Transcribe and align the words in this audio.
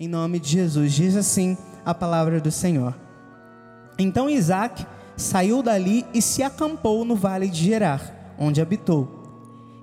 em 0.00 0.06
nome 0.06 0.38
de 0.38 0.50
Jesus. 0.50 0.92
Diz 0.92 1.16
assim 1.16 1.56
a 1.84 1.92
palavra 1.92 2.40
do 2.40 2.50
Senhor. 2.50 2.94
Então 3.98 4.30
Isaac 4.30 4.86
saiu 5.16 5.62
dali 5.62 6.06
e 6.14 6.22
se 6.22 6.42
acampou 6.42 7.04
no 7.04 7.16
vale 7.16 7.48
de 7.48 7.64
Gerar, 7.64 8.34
onde 8.38 8.60
habitou. 8.60 9.16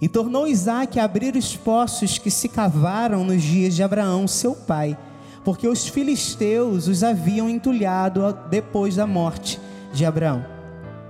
E 0.02 0.08
tornou 0.08 0.48
Isaac 0.48 1.00
a 1.00 1.04
abrir 1.04 1.36
os 1.36 1.56
poços 1.58 2.18
que 2.18 2.32
se 2.32 2.48
cavaram 2.48 3.24
nos 3.26 3.42
dias 3.42 3.76
de 3.76 3.84
Abraão, 3.84 4.28
seu 4.28 4.56
pai, 4.56 4.98
porque 5.44 5.68
os 5.68 5.88
filisteus 5.88 6.88
os 6.88 7.04
haviam 7.04 7.50
entulhado 7.50 8.22
depois 8.50 8.96
da 8.96 9.06
morte 9.06 9.60
de 9.94 10.06
Abraão. 10.06 10.46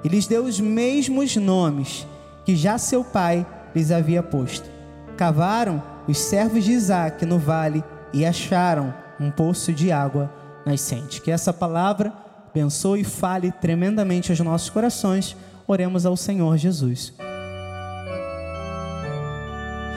E 0.04 0.08
lhes 0.08 0.28
deu 0.28 0.46
os 0.46 0.60
mesmos 0.60 1.36
nomes 1.36 2.08
que 2.44 2.56
já 2.56 2.78
seu 2.78 3.04
pai 3.04 3.46
lhes 3.76 3.92
havia 3.92 4.24
posto. 4.24 4.70
Cavaram 5.18 5.82
os 6.08 6.18
servos 6.18 6.64
de 6.64 6.72
Isaac 6.72 7.26
no 7.26 7.40
vale 7.40 7.84
e 8.14 8.26
acharam 8.26 8.94
um 9.20 9.32
poço 9.32 9.74
de 9.74 9.92
água 9.92 10.32
nascente. 10.66 11.22
Que 11.22 11.32
essa 11.32 11.54
palavra 11.54 12.14
abençoe 12.50 13.02
e 13.02 13.04
fale 13.04 13.52
tremendamente 13.52 14.32
aos 14.32 14.40
nossos 14.40 14.70
corações. 14.70 15.36
Oremos 15.68 16.06
ao 16.06 16.16
Senhor 16.16 16.58
Jesus. 16.58 17.14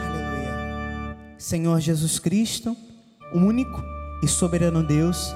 Aleluia. 0.07 1.17
Senhor 1.39 1.81
Jesus 1.81 2.19
Cristo, 2.19 2.77
o 3.33 3.39
único 3.39 3.83
e 4.23 4.29
soberano 4.29 4.83
Deus, 4.83 5.33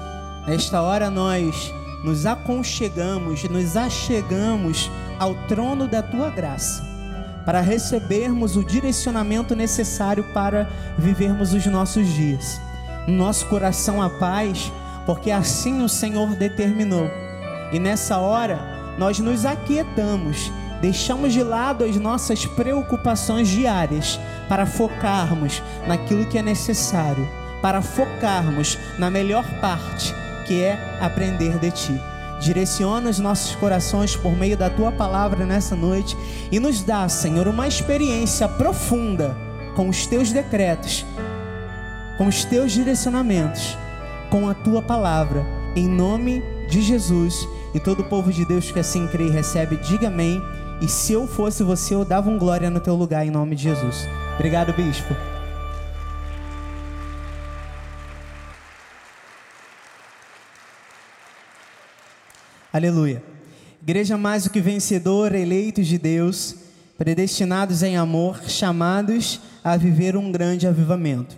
nesta 0.47 0.81
hora 0.81 1.09
nós 1.09 1.71
nos 2.03 2.25
aconchegamos, 2.25 3.43
nos 3.45 3.77
achegamos 3.77 4.91
ao 5.19 5.33
trono 5.47 5.87
da 5.87 6.03
tua 6.03 6.29
graça 6.29 6.92
para 7.45 7.61
recebermos 7.61 8.55
o 8.55 8.63
direcionamento 8.63 9.55
necessário 9.55 10.23
para 10.33 10.69
vivermos 10.97 11.53
os 11.53 11.65
nossos 11.65 12.07
dias. 12.07 12.59
No 13.07 13.15
nosso 13.15 13.45
coração 13.47 14.01
a 14.01 14.09
paz, 14.09 14.71
porque 15.05 15.31
assim 15.31 15.81
o 15.81 15.89
Senhor 15.89 16.35
determinou. 16.35 17.09
E 17.71 17.79
nessa 17.79 18.17
hora, 18.17 18.59
nós 18.97 19.19
nos 19.19 19.45
aquietamos, 19.45 20.51
deixamos 20.79 21.33
de 21.33 21.43
lado 21.43 21.83
as 21.83 21.95
nossas 21.97 22.45
preocupações 22.45 23.47
diárias 23.47 24.19
para 24.47 24.65
focarmos 24.65 25.61
naquilo 25.87 26.25
que 26.25 26.37
é 26.37 26.41
necessário, 26.41 27.27
para 27.61 27.81
focarmos 27.81 28.77
na 28.97 29.09
melhor 29.09 29.45
parte, 29.59 30.13
que 30.45 30.61
é 30.61 30.97
aprender 31.01 31.57
de 31.57 31.71
Ti. 31.71 32.12
Direciona 32.39 33.09
os 33.09 33.19
nossos 33.19 33.55
corações 33.55 34.15
por 34.15 34.35
meio 34.35 34.57
da 34.57 34.69
tua 34.69 34.91
palavra 34.91 35.45
nessa 35.45 35.75
noite 35.75 36.17
e 36.51 36.59
nos 36.59 36.83
dá, 36.83 37.07
Senhor, 37.07 37.47
uma 37.47 37.67
experiência 37.67 38.47
profunda 38.47 39.35
com 39.75 39.89
os 39.89 40.05
teus 40.05 40.31
decretos, 40.31 41.05
com 42.17 42.27
os 42.27 42.43
teus 42.43 42.71
direcionamentos, 42.71 43.77
com 44.29 44.49
a 44.49 44.53
tua 44.53 44.81
palavra, 44.81 45.45
em 45.75 45.87
nome 45.87 46.43
de 46.69 46.81
Jesus. 46.81 47.47
E 47.73 47.79
todo 47.79 48.01
o 48.01 48.09
povo 48.09 48.31
de 48.31 48.45
Deus 48.45 48.71
que 48.71 48.79
assim 48.79 49.07
crê 49.07 49.27
e 49.27 49.31
recebe, 49.31 49.77
diga 49.77 50.07
amém. 50.07 50.41
E 50.81 50.87
se 50.87 51.13
eu 51.13 51.27
fosse 51.27 51.63
você, 51.63 51.95
eu 51.95 52.05
dava 52.05 52.29
um 52.29 52.37
glória 52.37 52.69
no 52.69 52.79
teu 52.79 52.95
lugar 52.95 53.25
em 53.25 53.31
nome 53.31 53.55
de 53.55 53.63
Jesus. 53.63 54.07
Obrigado, 54.35 54.73
bispo. 54.73 55.32
Aleluia. 62.73 63.23
Igreja 63.83 64.17
mais 64.17 64.45
do 64.45 64.49
que 64.49 64.59
vencedora, 64.59 65.37
eleitos 65.37 65.85
de 65.85 65.99
Deus, 65.99 66.55
predestinados 66.97 67.83
em 67.83 67.97
amor, 67.97 68.49
chamados 68.49 69.39
a 69.63 69.77
viver 69.77 70.17
um 70.17 70.31
grande 70.31 70.65
avivamento. 70.65 71.37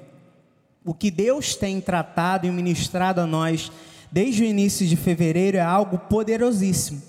O 0.85 0.93
que 0.93 1.11
Deus 1.11 1.53
tem 1.53 1.81
tratado 1.81 2.47
e 2.47 2.51
ministrado 2.51 3.19
a 3.19 3.27
nós 3.27 3.69
desde 4.09 4.43
o 4.43 4.45
início 4.45 4.87
de 4.87 4.95
fevereiro 4.95 5.57
é 5.57 5.61
algo 5.61 5.97
poderosíssimo. 5.97 7.01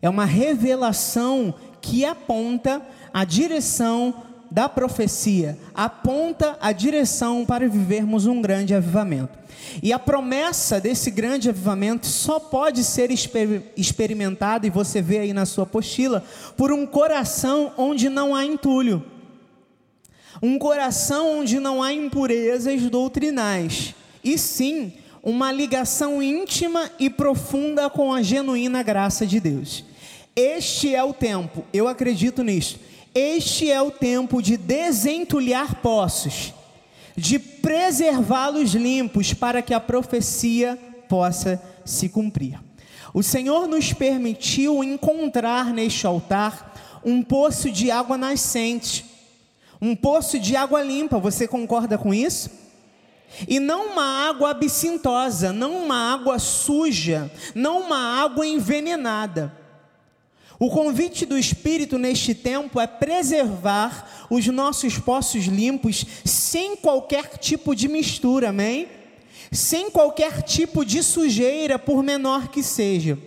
É 0.00 0.08
uma 0.08 0.24
revelação 0.24 1.52
que 1.80 2.04
aponta 2.04 2.80
a 3.12 3.24
direção 3.24 4.14
da 4.48 4.68
profecia, 4.68 5.58
aponta 5.74 6.56
a 6.60 6.70
direção 6.70 7.44
para 7.44 7.68
vivermos 7.68 8.26
um 8.26 8.40
grande 8.40 8.72
avivamento. 8.76 9.36
E 9.82 9.92
a 9.92 9.98
promessa 9.98 10.80
desse 10.80 11.10
grande 11.10 11.48
avivamento 11.48 12.06
só 12.06 12.38
pode 12.38 12.82
ser 12.84 13.10
exper 13.10 13.62
experimentada, 13.76 14.66
e 14.66 14.70
você 14.70 15.02
vê 15.02 15.18
aí 15.18 15.32
na 15.32 15.46
sua 15.46 15.64
apostila, 15.64 16.24
por 16.56 16.72
um 16.72 16.86
coração 16.86 17.72
onde 17.76 18.08
não 18.08 18.34
há 18.34 18.44
entulho. 18.44 19.04
Um 20.42 20.58
coração 20.58 21.40
onde 21.40 21.58
não 21.58 21.82
há 21.82 21.92
impurezas 21.92 22.82
doutrinais. 22.82 23.94
E 24.22 24.36
sim, 24.36 24.92
uma 25.22 25.50
ligação 25.50 26.22
íntima 26.22 26.90
e 26.98 27.08
profunda 27.10 27.88
com 27.90 28.12
a 28.12 28.22
genuína 28.22 28.82
graça 28.82 29.26
de 29.26 29.40
Deus. 29.40 29.84
Este 30.34 30.94
é 30.94 31.02
o 31.02 31.14
tempo, 31.14 31.64
eu 31.72 31.88
acredito 31.88 32.42
nisso. 32.42 32.78
Este 33.14 33.70
é 33.70 33.80
o 33.80 33.90
tempo 33.90 34.42
de 34.42 34.58
desentulhar 34.58 35.76
poços 35.76 36.52
de 37.16 37.38
preservá-los 37.38 38.72
limpos 38.72 39.32
para 39.32 39.62
que 39.62 39.72
a 39.72 39.80
profecia 39.80 40.78
possa 41.08 41.60
se 41.84 42.08
cumprir. 42.08 42.60
O 43.14 43.22
Senhor 43.22 43.66
nos 43.66 43.92
permitiu 43.92 44.84
encontrar 44.84 45.72
neste 45.72 46.06
altar 46.06 47.00
um 47.04 47.22
poço 47.22 47.70
de 47.70 47.90
água 47.90 48.18
nascente, 48.18 49.06
um 49.80 49.96
poço 49.96 50.38
de 50.38 50.54
água 50.54 50.82
limpa. 50.82 51.18
Você 51.18 51.48
concorda 51.48 51.96
com 51.96 52.12
isso? 52.12 52.50
E 53.48 53.58
não 53.58 53.92
uma 53.92 54.28
água 54.28 54.50
absintosa, 54.50 55.52
não 55.52 55.84
uma 55.84 56.12
água 56.12 56.38
suja, 56.38 57.30
não 57.54 57.80
uma 57.82 58.22
água 58.22 58.46
envenenada. 58.46 59.52
O 60.58 60.70
convite 60.70 61.26
do 61.26 61.38
Espírito 61.38 61.98
neste 61.98 62.34
tempo 62.34 62.80
é 62.80 62.86
preservar 62.86 64.15
os 64.30 64.46
nossos 64.46 64.98
poços 64.98 65.44
limpos 65.44 66.04
sem 66.24 66.76
qualquer 66.76 67.38
tipo 67.38 67.74
de 67.74 67.88
mistura, 67.88 68.50
amém? 68.50 68.88
Sem 69.52 69.90
qualquer 69.90 70.42
tipo 70.42 70.84
de 70.84 71.02
sujeira, 71.02 71.78
por 71.78 72.02
menor 72.02 72.48
que 72.48 72.62
seja. 72.62 73.18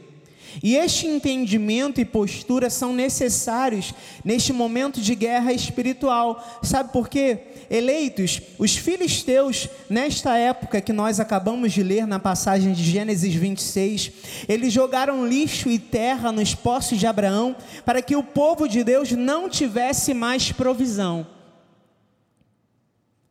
E 0.64 0.76
este 0.76 1.08
entendimento 1.08 2.02
e 2.02 2.06
postura 2.06 2.70
são 2.70 2.94
necessários 2.94 3.94
neste 4.24 4.52
momento 4.52 5.00
de 5.00 5.16
guerra 5.16 5.54
espiritual. 5.54 6.60
Sabe 6.64 6.92
por 6.92 7.08
quê? 7.08 7.40
Eleitos, 7.70 8.42
os 8.58 8.76
filisteus, 8.76 9.70
nesta 9.90 10.36
época 10.38 10.82
que 10.82 10.92
nós 10.92 11.20
acabamos 11.20 11.72
de 11.72 11.84
ler 11.84 12.08
na 12.08 12.20
passagem 12.20 12.74
de 12.74 12.84
Gênesis 12.84 13.34
26, 13.34 14.12
eles 14.48 14.74
jogaram 14.74 15.28
lixo 15.28 15.70
e 15.70 15.78
terra 15.78 16.32
nos 16.32 16.56
poços 16.56 17.00
de 17.00 17.06
Abraão 17.06 17.56
para 17.86 18.02
que 18.02 18.16
o 18.16 18.24
povo 18.24 18.68
de 18.68 18.84
Deus 18.84 19.12
não 19.12 19.50
tivesse 19.50 20.14
mais 20.14 20.52
provisão, 20.52 21.28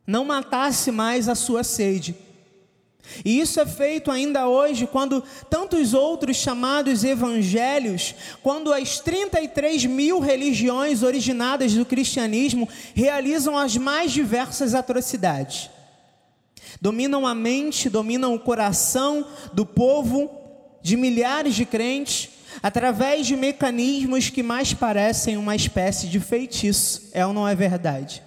não 0.07 0.23
matasse 0.23 0.91
mais 0.91 1.27
a 1.27 1.35
sua 1.35 1.63
sede. 1.63 2.28
E 3.23 3.39
isso 3.39 3.59
é 3.59 3.65
feito 3.65 4.11
ainda 4.11 4.47
hoje, 4.47 4.87
quando 4.87 5.23
tantos 5.49 5.93
outros 5.93 6.37
chamados 6.37 7.03
evangelhos, 7.03 8.15
quando 8.41 8.71
as 8.73 8.99
33 8.99 9.85
mil 9.85 10.19
religiões 10.19 11.03
originadas 11.03 11.73
do 11.73 11.85
cristianismo 11.85 12.67
realizam 12.93 13.57
as 13.57 13.77
mais 13.77 14.11
diversas 14.11 14.73
atrocidades. 14.73 15.69
Dominam 16.81 17.27
a 17.27 17.35
mente, 17.35 17.89
dominam 17.89 18.33
o 18.33 18.39
coração 18.39 19.25
do 19.53 19.65
povo, 19.65 20.31
de 20.81 20.95
milhares 20.95 21.55
de 21.55 21.65
crentes, 21.65 22.29
através 22.63 23.27
de 23.27 23.35
mecanismos 23.35 24.29
que 24.29 24.41
mais 24.41 24.73
parecem 24.73 25.37
uma 25.37 25.55
espécie 25.55 26.07
de 26.07 26.19
feitiço. 26.19 27.09
É 27.13 27.25
ou 27.25 27.33
não 27.33 27.47
é 27.47 27.55
verdade? 27.55 28.23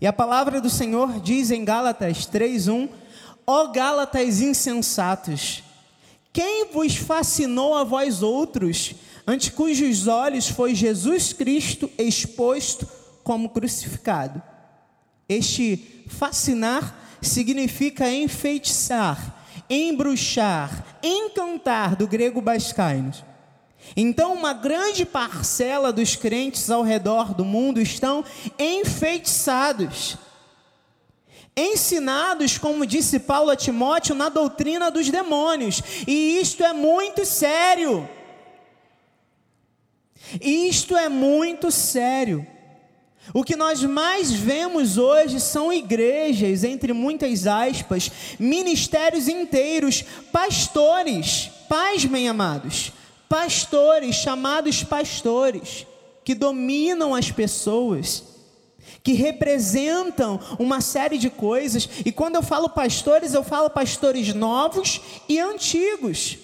E 0.00 0.06
a 0.06 0.12
palavra 0.12 0.60
do 0.60 0.70
Senhor 0.70 1.20
diz 1.20 1.50
em 1.50 1.64
Gálatas 1.64 2.26
3:1 2.26 2.88
Ó 3.52 3.66
Gálatas 3.66 4.40
insensatos, 4.40 5.64
quem 6.32 6.66
vos 6.72 6.94
fascinou 6.94 7.74
a 7.74 7.82
vós 7.82 8.22
outros, 8.22 8.94
ante 9.26 9.50
cujos 9.50 10.06
olhos 10.06 10.46
foi 10.46 10.72
Jesus 10.72 11.32
Cristo 11.32 11.90
exposto 11.98 12.88
como 13.24 13.48
crucificado? 13.48 14.40
Este 15.28 16.04
fascinar 16.06 16.96
significa 17.20 18.08
enfeitiçar, 18.08 19.44
embruxar, 19.68 21.00
encantar, 21.02 21.96
do 21.96 22.06
grego 22.06 22.40
bascainos. 22.40 23.24
Então, 23.96 24.32
uma 24.32 24.52
grande 24.52 25.04
parcela 25.04 25.92
dos 25.92 26.14
crentes 26.14 26.70
ao 26.70 26.84
redor 26.84 27.34
do 27.34 27.44
mundo 27.44 27.80
estão 27.80 28.24
enfeitiçados 28.56 30.16
ensinados, 31.60 32.58
como 32.58 32.86
disse 32.86 33.18
Paulo 33.20 33.50
a 33.50 33.56
Timóteo, 33.56 34.14
na 34.14 34.28
doutrina 34.28 34.90
dos 34.90 35.10
demônios, 35.10 35.82
e 36.06 36.38
isto 36.40 36.64
é 36.64 36.72
muito 36.72 37.24
sério. 37.24 38.08
Isto 40.40 40.96
é 40.96 41.08
muito 41.08 41.70
sério. 41.70 42.46
O 43.32 43.44
que 43.44 43.54
nós 43.54 43.82
mais 43.82 44.32
vemos 44.32 44.98
hoje 44.98 45.40
são 45.40 45.72
igrejas, 45.72 46.64
entre 46.64 46.92
muitas 46.92 47.46
aspas, 47.46 48.10
ministérios 48.38 49.28
inteiros, 49.28 50.04
pastores, 50.32 51.50
pasmem 51.68 52.28
amados, 52.28 52.92
pastores, 53.28 54.16
chamados 54.16 54.82
pastores, 54.82 55.86
que 56.24 56.34
dominam 56.34 57.14
as 57.14 57.30
pessoas, 57.30 58.24
que 59.02 59.12
representam 59.12 60.40
uma 60.58 60.80
série 60.80 61.18
de 61.18 61.30
coisas, 61.30 61.88
e 62.04 62.12
quando 62.12 62.36
eu 62.36 62.42
falo 62.42 62.68
pastores, 62.68 63.34
eu 63.34 63.42
falo 63.42 63.70
pastores 63.70 64.34
novos 64.34 65.00
e 65.28 65.38
antigos, 65.38 66.38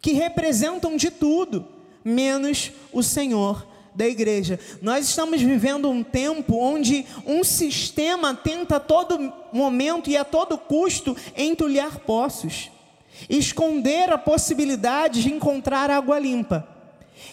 que 0.00 0.12
representam 0.12 0.96
de 0.96 1.10
tudo, 1.10 1.66
menos 2.04 2.72
o 2.92 3.02
Senhor 3.02 3.66
da 3.94 4.06
igreja. 4.06 4.58
Nós 4.80 5.08
estamos 5.08 5.40
vivendo 5.40 5.90
um 5.90 6.02
tempo 6.02 6.56
onde 6.56 7.04
um 7.26 7.44
sistema 7.44 8.34
tenta 8.34 8.76
a 8.76 8.80
todo 8.80 9.32
momento 9.52 10.08
e 10.08 10.16
a 10.16 10.24
todo 10.24 10.56
custo 10.56 11.16
entulhar 11.36 11.98
poços, 12.00 12.70
esconder 13.28 14.10
a 14.10 14.18
possibilidade 14.18 15.22
de 15.22 15.32
encontrar 15.32 15.90
água 15.90 16.18
limpa. 16.18 16.66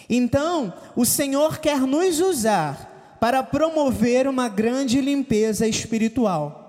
Então, 0.10 0.74
o 0.96 1.06
Senhor 1.06 1.60
quer 1.60 1.80
nos 1.82 2.20
usar 2.20 2.97
para 3.19 3.44
promover 3.44 4.28
uma 4.28 4.48
grande 4.48 5.02
limpeza 5.02 5.68
espiritual 5.68 6.68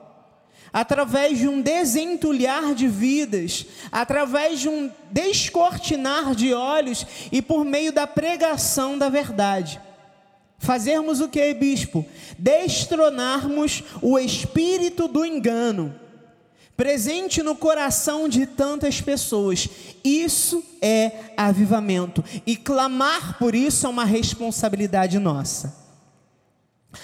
através 0.72 1.38
de 1.38 1.48
um 1.48 1.60
desentulhar 1.60 2.74
de 2.74 2.88
vidas, 2.88 3.66
através 3.90 4.60
de 4.60 4.68
um 4.68 4.90
descortinar 5.10 6.34
de 6.34 6.52
olhos 6.52 7.06
e 7.32 7.40
por 7.40 7.64
meio 7.64 7.92
da 7.92 8.06
pregação 8.06 8.98
da 8.98 9.08
verdade. 9.08 9.80
Fazermos 10.58 11.20
o 11.20 11.28
que, 11.28 11.54
bispo? 11.54 12.04
Destronarmos 12.38 13.84
o 14.02 14.18
espírito 14.18 15.06
do 15.06 15.24
engano, 15.24 15.94
presente 16.76 17.42
no 17.42 17.54
coração 17.54 18.28
de 18.28 18.44
tantas 18.44 19.00
pessoas. 19.00 19.68
Isso 20.04 20.64
é 20.82 21.32
avivamento, 21.36 22.24
e 22.44 22.56
clamar 22.56 23.38
por 23.38 23.54
isso 23.54 23.86
é 23.86 23.88
uma 23.88 24.04
responsabilidade 24.04 25.18
nossa. 25.18 25.87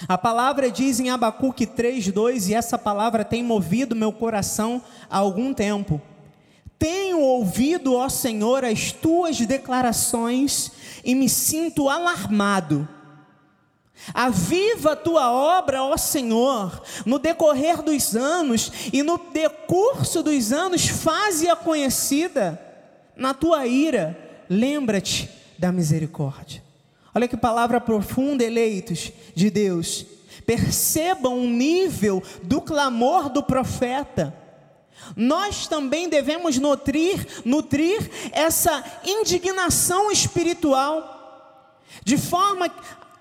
A 0.09 0.17
palavra 0.17 0.71
diz 0.71 0.99
em 0.99 1.11
Abacuque 1.11 1.67
3:2 1.67 2.49
e 2.49 2.55
essa 2.55 2.79
palavra 2.79 3.25
tem 3.25 3.43
movido 3.43 3.95
meu 3.95 4.13
coração 4.13 4.83
há 5.11 5.19
algum 5.19 5.53
tempo. 5.53 6.01
Tenho 6.79 7.21
ouvido, 7.21 7.95
ó 7.95 8.09
Senhor, 8.09 8.65
as 8.65 8.93
tuas 8.93 9.39
declarações 9.39 10.73
e 11.05 11.15
me 11.15 11.29
sinto 11.29 11.89
alarmado. 11.89 12.89
Aviva 14.13 14.93
a 14.93 14.97
tua 14.97 15.33
obra, 15.33 15.83
ó 15.83 15.97
Senhor, 15.97 16.83
no 17.07 17.19
decorrer 17.19 17.81
dos 17.81 18.17
anos 18.17 18.91
e 18.93 19.03
no 19.03 19.19
decurso 19.33 20.23
dos 20.23 20.53
anos, 20.53 20.89
faze-a 20.89 21.55
conhecida. 21.55 22.61
Na 23.17 23.33
tua 23.33 23.67
ira, 23.67 24.45
lembra-te 24.51 25.31
da 25.57 25.71
misericórdia. 25.71 26.64
Olha 27.15 27.29
que 27.29 27.37
palavra 27.37 27.81
profunda, 27.81 28.43
eleitos 28.43 29.13
de 29.35 29.49
Deus. 29.49 30.05
Percebam 30.45 31.39
o 31.39 31.49
nível 31.49 32.23
do 32.43 32.61
clamor 32.61 33.29
do 33.29 33.43
profeta. 33.43 34.35
Nós 35.15 35.67
também 35.67 36.09
devemos 36.09 36.59
nutrir, 36.59 37.43
nutrir 37.45 38.11
essa 38.33 38.83
indignação 39.05 40.11
espiritual, 40.11 41.79
de 42.03 42.17
forma 42.17 42.69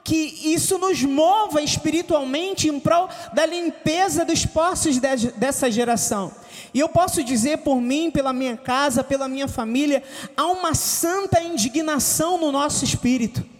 que 0.04 0.16
isso 0.44 0.78
nos 0.78 1.01
mova 1.04 1.62
espiritualmente 1.62 2.68
em 2.68 2.80
prol 2.80 3.07
da 3.34 3.46
limpeza 3.46 4.25
dos 4.25 4.46
poços 4.46 5.00
de, 5.00 5.31
dessa 5.38 5.72
geração. 5.72 6.34
E 6.74 6.80
eu 6.80 6.89
posso 6.89 7.24
dizer 7.24 7.60
por 7.60 7.80
mim, 7.80 8.12
pela 8.12 8.34
minha 8.34 8.57
casa, 8.57 9.04
pela 9.04 9.28
minha 9.28 9.48
família, 9.48 10.04
há 10.36 10.46
uma 10.48 10.74
santa 10.74 11.42
indignação 11.42 12.38
no 12.38 12.51
nosso 12.51 12.84
espírito. 12.84 13.53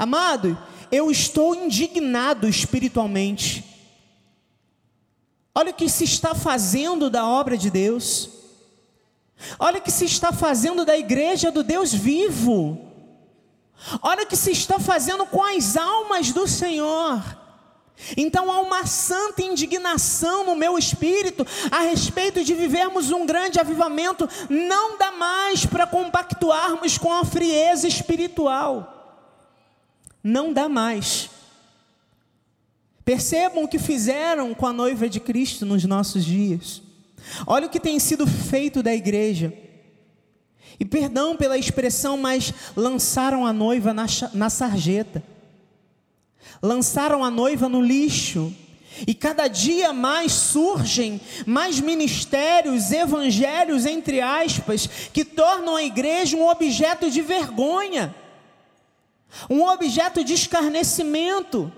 Amado, 0.00 0.56
eu 0.90 1.10
estou 1.10 1.54
indignado 1.54 2.48
espiritualmente. 2.48 3.62
Olha 5.54 5.72
o 5.72 5.74
que 5.74 5.90
se 5.90 6.04
está 6.04 6.34
fazendo 6.34 7.10
da 7.10 7.26
obra 7.26 7.58
de 7.58 7.68
Deus. 7.68 8.30
Olha 9.58 9.76
o 9.76 9.82
que 9.82 9.90
se 9.90 10.06
está 10.06 10.32
fazendo 10.32 10.86
da 10.86 10.96
igreja 10.96 11.52
do 11.52 11.62
Deus 11.62 11.92
vivo. 11.92 12.80
Olha 14.00 14.22
o 14.22 14.26
que 14.26 14.36
se 14.36 14.52
está 14.52 14.78
fazendo 14.80 15.26
com 15.26 15.44
as 15.44 15.76
almas 15.76 16.32
do 16.32 16.48
Senhor. 16.48 17.22
Então 18.16 18.50
há 18.50 18.58
uma 18.62 18.86
santa 18.86 19.42
indignação 19.42 20.46
no 20.46 20.56
meu 20.56 20.78
espírito 20.78 21.46
a 21.70 21.80
respeito 21.80 22.42
de 22.42 22.54
vivermos 22.54 23.10
um 23.10 23.26
grande 23.26 23.60
avivamento. 23.60 24.26
Não 24.48 24.96
dá 24.96 25.12
mais 25.12 25.66
para 25.66 25.86
compactuarmos 25.86 26.96
com 26.96 27.12
a 27.12 27.22
frieza 27.22 27.86
espiritual. 27.86 28.96
Não 30.22 30.52
dá 30.52 30.68
mais. 30.68 31.30
Percebam 33.04 33.64
o 33.64 33.68
que 33.68 33.78
fizeram 33.78 34.54
com 34.54 34.66
a 34.66 34.72
noiva 34.72 35.08
de 35.08 35.18
Cristo 35.18 35.64
nos 35.64 35.84
nossos 35.84 36.24
dias. 36.24 36.82
Olha 37.46 37.66
o 37.66 37.70
que 37.70 37.80
tem 37.80 37.98
sido 37.98 38.26
feito 38.26 38.82
da 38.82 38.94
igreja. 38.94 39.52
E 40.78 40.84
perdão 40.84 41.36
pela 41.36 41.58
expressão, 41.58 42.16
mas 42.16 42.54
lançaram 42.76 43.44
a 43.46 43.52
noiva 43.52 43.92
na, 43.92 44.06
na 44.32 44.48
sarjeta. 44.48 45.22
Lançaram 46.62 47.24
a 47.24 47.30
noiva 47.30 47.68
no 47.68 47.82
lixo. 47.82 48.54
E 49.06 49.14
cada 49.14 49.48
dia 49.48 49.92
mais 49.92 50.32
surgem 50.32 51.20
mais 51.46 51.80
ministérios, 51.80 52.90
evangelhos, 52.90 53.86
entre 53.86 54.20
aspas, 54.20 54.86
que 55.12 55.24
tornam 55.24 55.76
a 55.76 55.82
igreja 55.82 56.36
um 56.36 56.48
objeto 56.48 57.10
de 57.10 57.22
vergonha 57.22 58.14
um 59.48 59.62
objeto 59.66 60.22
de 60.24 60.34
escarnecimento, 60.34 61.72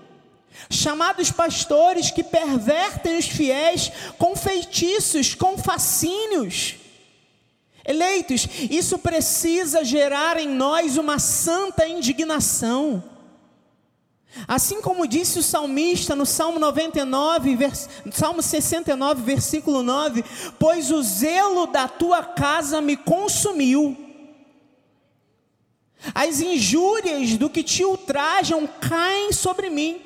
chamados 0.69 1.31
pastores 1.31 2.11
que 2.11 2.23
pervertem 2.23 3.17
os 3.17 3.27
fiéis 3.27 3.91
com 4.17 4.35
feitiços, 4.35 5.35
com 5.35 5.57
fascínios. 5.57 6.75
Eleitos, 7.85 8.47
isso 8.69 8.97
precisa 8.97 9.83
gerar 9.83 10.39
em 10.39 10.47
nós 10.47 10.97
uma 10.97 11.19
santa 11.19 11.87
indignação. 11.87 13.03
Assim 14.47 14.81
como 14.81 15.07
disse 15.07 15.37
o 15.37 15.43
salmista 15.43 16.15
no 16.15 16.25
Salmo 16.25 16.59
99, 16.59 17.55
vers... 17.55 17.89
Salmo 18.11 18.41
69, 18.41 19.21
versículo 19.21 19.83
9: 19.83 20.23
Pois 20.57 20.91
o 20.91 21.03
zelo 21.03 21.67
da 21.67 21.87
tua 21.87 22.23
casa 22.23 22.81
me 22.81 22.97
consumiu 22.97 24.02
as 26.13 26.41
injúrias 26.41 27.37
do 27.37 27.49
que 27.49 27.63
te 27.63 27.83
ultrajam 27.83 28.67
caem 28.67 29.31
sobre 29.31 29.69
mim. 29.69 30.01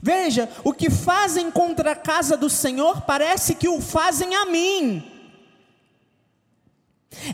Veja, 0.00 0.50
o 0.62 0.72
que 0.72 0.90
fazem 0.90 1.50
contra 1.50 1.92
a 1.92 1.96
casa 1.96 2.36
do 2.36 2.50
Senhor 2.50 3.02
parece 3.02 3.54
que 3.54 3.68
o 3.68 3.80
fazem 3.80 4.34
a 4.34 4.44
mim. 4.44 5.10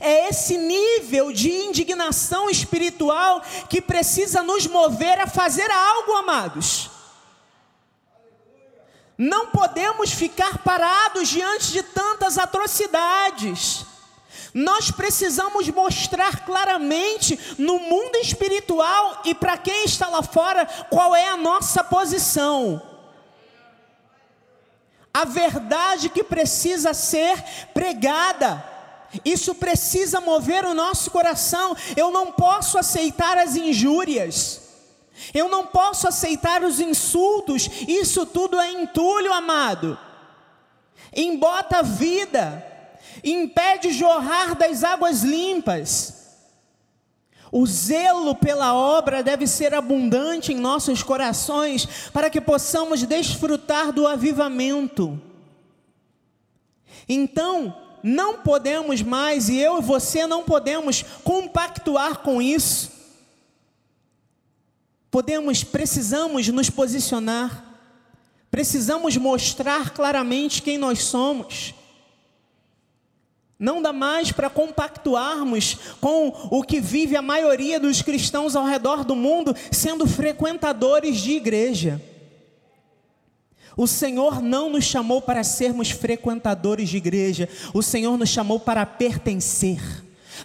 É 0.01 0.29
esse 0.29 0.59
nível 0.59 1.33
de 1.33 1.51
indignação 1.51 2.51
espiritual 2.51 3.43
que 3.69 3.81
precisa 3.81 4.43
nos 4.43 4.67
mover 4.67 5.19
a 5.19 5.27
fazer 5.27 5.71
algo, 5.71 6.13
amados. 6.13 6.91
Não 9.17 9.49
podemos 9.49 10.13
ficar 10.13 10.59
parados 10.59 11.29
diante 11.29 11.73
de 11.73 11.83
tantas 11.83 12.39
atrocidades. 12.39 13.85
Nós 14.53 14.91
precisamos 14.91 15.69
mostrar 15.69 16.45
claramente 16.45 17.39
no 17.57 17.79
mundo 17.79 18.17
espiritual 18.17 19.23
e 19.25 19.35
para 19.35 19.57
quem 19.57 19.85
está 19.85 20.09
lá 20.09 20.23
fora 20.23 20.67
qual 20.89 21.15
é 21.15 21.29
a 21.29 21.37
nossa 21.37 21.85
posição. 21.85 22.83
A 25.13 25.25
verdade 25.25 26.09
que 26.09 26.23
precisa 26.23 26.95
ser 26.95 27.43
pregada. 27.75 28.65
Isso 29.25 29.55
precisa 29.55 30.21
mover 30.21 30.65
o 30.65 30.75
nosso 30.75 31.11
coração. 31.11 31.77
Eu 31.97 32.11
não 32.11 32.31
posso 32.31 32.79
aceitar 32.79 33.37
as 33.37 33.57
injúrias. 33.57 34.69
Eu 35.35 35.49
não 35.49 35.67
posso 35.67 36.07
aceitar 36.07 36.63
os 36.63 36.81
insultos. 36.81 37.69
Isso 37.89 38.25
tudo 38.25 38.59
é 38.59 38.71
entulho, 38.71 39.33
amado. 39.33 39.99
Embota 41.15 41.79
a 41.79 41.83
vida 41.83 42.70
impede 43.25 43.93
jorrar 43.93 44.55
das 44.55 44.85
águas 44.85 45.23
limpas. 45.23 46.21
O 47.53 47.67
zelo 47.67 48.35
pela 48.37 48.75
obra 48.75 49.23
deve 49.23 49.47
ser 49.47 49.75
abundante 49.75 50.53
em 50.53 50.57
nossos 50.57 51.03
corações, 51.03 52.09
para 52.13 52.31
que 52.31 52.41
possamos 52.41 53.03
desfrutar 53.03 53.93
do 53.93 54.07
avivamento. 54.07 55.21
Então, 57.09 57.77
não 58.03 58.39
podemos 58.39 59.03
mais, 59.03 59.49
e 59.49 59.59
eu 59.59 59.79
e 59.79 59.83
você 59.83 60.27
não 60.27 60.45
podemos 60.45 61.03
compactuar 61.25 62.19
com 62.19 62.41
isso. 62.41 62.93
Podemos, 65.11 65.65
precisamos 65.65 66.47
nos 66.49 66.71
posicionar, 66.71 67.65
precisamos 68.49 69.17
mostrar 69.17 69.91
claramente 69.91 70.63
quem 70.63 70.79
nós 70.79 71.03
somos. 71.03 71.75
Não 73.61 73.83
dá 73.83 73.93
mais 73.93 74.33
para 74.33 74.49
compactuarmos 74.49 75.77
com 76.01 76.29
o 76.51 76.63
que 76.63 76.81
vive 76.81 77.15
a 77.15 77.21
maioria 77.21 77.79
dos 77.79 78.01
cristãos 78.01 78.57
ao 78.57 78.65
redor 78.65 79.05
do 79.05 79.15
mundo, 79.15 79.55
sendo 79.71 80.07
frequentadores 80.07 81.21
de 81.21 81.33
igreja. 81.33 82.01
O 83.77 83.87
Senhor 83.87 84.41
não 84.41 84.71
nos 84.71 84.85
chamou 84.85 85.21
para 85.21 85.45
sermos 85.45 85.91
frequentadores 85.91 86.89
de 86.89 86.97
igreja, 86.97 87.51
o 87.75 87.83
Senhor 87.83 88.17
nos 88.17 88.31
chamou 88.31 88.59
para 88.59 88.87
pertencer, 88.87 89.79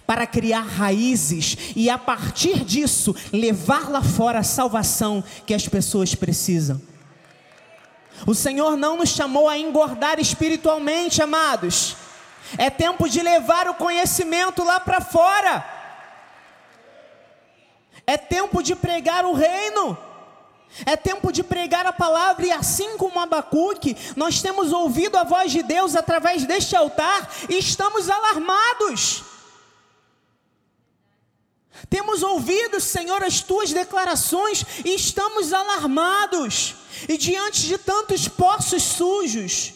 para 0.06 0.26
criar 0.26 0.60
raízes 0.60 1.56
e 1.74 1.88
a 1.88 1.96
partir 1.96 2.66
disso 2.66 3.16
levar 3.32 3.88
lá 3.88 4.02
fora 4.02 4.40
a 4.40 4.44
salvação 4.44 5.24
que 5.46 5.54
as 5.54 5.66
pessoas 5.66 6.14
precisam. 6.14 6.78
O 8.26 8.34
Senhor 8.34 8.76
não 8.76 8.98
nos 8.98 9.08
chamou 9.08 9.48
a 9.48 9.58
engordar 9.58 10.20
espiritualmente, 10.20 11.22
amados. 11.22 11.96
É 12.56 12.70
tempo 12.70 13.08
de 13.08 13.20
levar 13.20 13.68
o 13.68 13.74
conhecimento 13.74 14.62
lá 14.62 14.78
para 14.78 15.00
fora. 15.00 15.64
É 18.06 18.16
tempo 18.16 18.62
de 18.62 18.76
pregar 18.76 19.24
o 19.24 19.32
reino. 19.32 19.98
É 20.84 20.96
tempo 20.96 21.32
de 21.32 21.42
pregar 21.42 21.86
a 21.86 21.92
palavra, 21.92 22.46
e 22.46 22.52
assim 22.52 22.98
como 22.98 23.18
Abacuque, 23.18 23.96
nós 24.14 24.42
temos 24.42 24.72
ouvido 24.72 25.16
a 25.16 25.24
voz 25.24 25.50
de 25.50 25.62
Deus 25.62 25.96
através 25.96 26.44
deste 26.44 26.76
altar 26.76 27.30
e 27.48 27.58
estamos 27.58 28.10
alarmados. 28.10 29.24
Temos 31.88 32.22
ouvido, 32.22 32.80
Senhor, 32.80 33.22
as 33.22 33.40
tuas 33.40 33.72
declarações 33.72 34.64
e 34.84 34.94
estamos 34.94 35.52
alarmados. 35.52 36.74
E 37.08 37.16
diante 37.16 37.66
de 37.66 37.78
tantos 37.78 38.28
poços 38.28 38.82
sujos, 38.82 39.72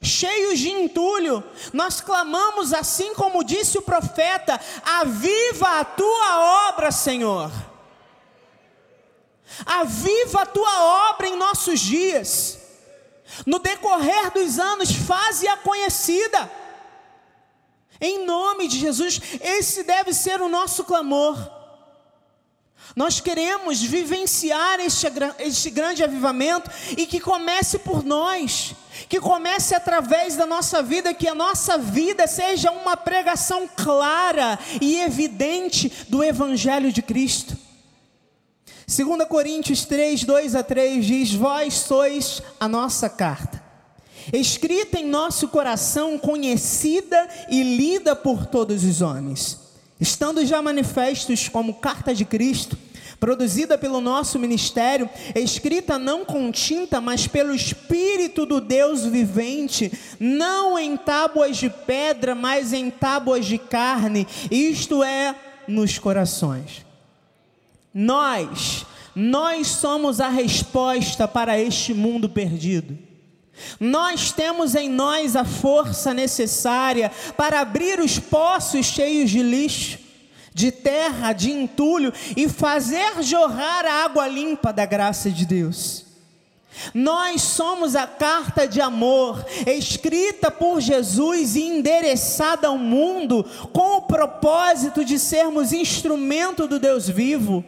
cheios 0.00 0.58
de 0.58 0.70
entulho, 0.70 1.42
nós 1.72 2.00
clamamos 2.00 2.72
assim 2.72 3.14
como 3.14 3.44
disse 3.44 3.78
o 3.78 3.82
profeta: 3.82 4.60
aviva 4.84 5.80
a 5.80 5.84
tua 5.84 6.68
obra, 6.68 6.90
Senhor. 6.90 7.50
Aviva 9.64 10.42
a 10.42 10.46
tua 10.46 11.10
obra 11.10 11.28
em 11.28 11.36
nossos 11.36 11.80
dias. 11.80 12.58
No 13.44 13.58
decorrer 13.58 14.30
dos 14.32 14.58
anos, 14.58 14.90
faze-a 14.92 15.56
conhecida. 15.56 16.50
Em 18.00 18.24
nome 18.24 18.68
de 18.68 18.78
Jesus, 18.78 19.20
esse 19.40 19.82
deve 19.82 20.12
ser 20.12 20.40
o 20.40 20.48
nosso 20.48 20.84
clamor. 20.84 21.57
Nós 22.96 23.20
queremos 23.20 23.82
vivenciar 23.82 24.80
este, 24.80 25.06
este 25.38 25.70
grande 25.70 26.02
avivamento 26.02 26.70
e 26.96 27.06
que 27.06 27.20
comece 27.20 27.78
por 27.78 28.04
nós, 28.04 28.74
que 29.08 29.20
comece 29.20 29.74
através 29.74 30.36
da 30.36 30.46
nossa 30.46 30.82
vida, 30.82 31.14
que 31.14 31.28
a 31.28 31.34
nossa 31.34 31.78
vida 31.78 32.26
seja 32.26 32.70
uma 32.70 32.96
pregação 32.96 33.68
clara 33.68 34.58
e 34.80 35.00
evidente 35.00 35.92
do 36.08 36.24
Evangelho 36.24 36.92
de 36.92 37.02
Cristo. 37.02 37.56
2 38.86 39.28
Coríntios 39.28 39.84
3, 39.84 40.24
2 40.24 40.54
a 40.54 40.62
3 40.62 41.04
diz: 41.04 41.34
Vós 41.34 41.74
sois 41.74 42.42
a 42.58 42.66
nossa 42.66 43.08
carta, 43.10 43.62
escrita 44.32 44.98
em 44.98 45.06
nosso 45.06 45.48
coração, 45.48 46.18
conhecida 46.18 47.28
e 47.50 47.62
lida 47.62 48.16
por 48.16 48.46
todos 48.46 48.84
os 48.84 49.02
homens, 49.02 49.67
estando 50.00 50.44
já 50.44 50.60
manifestos 50.62 51.48
como 51.48 51.74
carta 51.74 52.14
de 52.14 52.24
Cristo 52.24 52.76
produzida 53.18 53.76
pelo 53.76 54.00
nosso 54.00 54.38
ministério, 54.38 55.08
escrita 55.34 55.98
não 55.98 56.24
com 56.24 56.50
tinta, 56.50 57.00
mas 57.00 57.26
pelo 57.26 57.54
Espírito 57.54 58.46
do 58.46 58.60
Deus 58.60 59.04
vivente, 59.04 59.92
não 60.20 60.78
em 60.78 60.96
tábuas 60.96 61.56
de 61.56 61.68
pedra, 61.68 62.34
mas 62.34 62.72
em 62.72 62.90
tábuas 62.90 63.46
de 63.46 63.58
carne, 63.58 64.26
isto 64.50 65.02
é, 65.02 65.34
nos 65.66 65.98
corações. 65.98 66.86
Nós, 67.92 68.86
nós 69.14 69.66
somos 69.66 70.20
a 70.20 70.28
resposta 70.28 71.26
para 71.26 71.58
este 71.58 71.92
mundo 71.92 72.28
perdido. 72.28 73.07
Nós 73.78 74.32
temos 74.32 74.74
em 74.74 74.88
nós 74.88 75.36
a 75.36 75.44
força 75.44 76.12
necessária 76.14 77.10
para 77.36 77.60
abrir 77.60 78.00
os 78.00 78.18
poços 78.18 78.86
cheios 78.86 79.30
de 79.30 79.42
lixo 79.42 80.08
de 80.58 80.72
terra, 80.72 81.32
de 81.32 81.52
entulho 81.52 82.12
e 82.36 82.48
fazer 82.48 83.22
jorrar 83.22 83.86
a 83.86 84.04
água 84.04 84.26
limpa 84.26 84.72
da 84.72 84.84
graça 84.84 85.30
de 85.30 85.46
Deus. 85.46 86.04
Nós 86.92 87.42
somos 87.42 87.94
a 87.94 88.06
carta 88.06 88.66
de 88.66 88.80
amor 88.80 89.44
escrita 89.66 90.50
por 90.50 90.80
Jesus 90.80 91.54
e 91.54 91.62
endereçada 91.62 92.68
ao 92.68 92.76
mundo 92.76 93.44
com 93.72 93.98
o 93.98 94.02
propósito 94.02 95.04
de 95.04 95.18
sermos 95.18 95.72
instrumento 95.72 96.66
do 96.66 96.78
Deus 96.78 97.08
vivo 97.08 97.64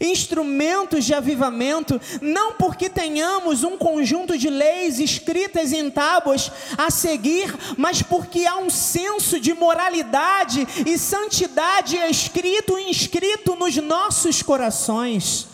instrumentos 0.00 1.04
de 1.04 1.14
avivamento, 1.14 2.00
não 2.20 2.54
porque 2.54 2.88
tenhamos 2.88 3.64
um 3.64 3.76
conjunto 3.76 4.36
de 4.36 4.48
leis 4.48 4.98
escritas 4.98 5.72
em 5.72 5.90
tábuas 5.90 6.50
a 6.76 6.90
seguir, 6.90 7.54
mas 7.76 8.02
porque 8.02 8.46
há 8.46 8.56
um 8.56 8.70
senso 8.70 9.40
de 9.40 9.52
moralidade 9.54 10.66
e 10.86 10.98
santidade 10.98 11.96
escrito 11.96 12.78
e 12.78 12.90
inscrito 12.90 13.56
nos 13.56 13.76
nossos 13.76 14.42
corações. 14.42 15.48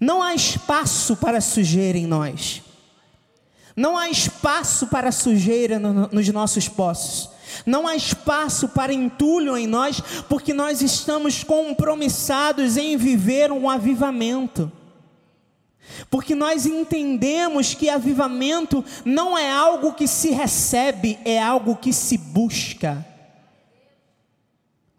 Não 0.00 0.22
há 0.22 0.34
espaço 0.34 1.16
para 1.16 1.40
sujeira 1.40 1.96
em 1.96 2.06
nós. 2.06 2.62
Não 3.76 3.96
há 3.96 4.08
espaço 4.08 4.86
para 4.86 5.10
sujeira 5.10 5.78
no, 5.78 6.08
nos 6.08 6.28
nossos 6.28 6.68
poços. 6.68 7.33
Não 7.64 7.86
há 7.86 7.96
espaço 7.96 8.68
para 8.68 8.92
entulho 8.92 9.56
em 9.56 9.66
nós, 9.66 10.00
porque 10.28 10.52
nós 10.52 10.80
estamos 10.82 11.44
compromissados 11.44 12.76
em 12.76 12.96
viver 12.96 13.52
um 13.52 13.68
avivamento. 13.68 14.70
Porque 16.10 16.34
nós 16.34 16.66
entendemos 16.66 17.74
que 17.74 17.88
avivamento 17.88 18.84
não 19.04 19.36
é 19.36 19.50
algo 19.50 19.92
que 19.92 20.08
se 20.08 20.30
recebe, 20.30 21.18
é 21.24 21.40
algo 21.40 21.76
que 21.76 21.92
se 21.92 22.16
busca. 22.16 23.04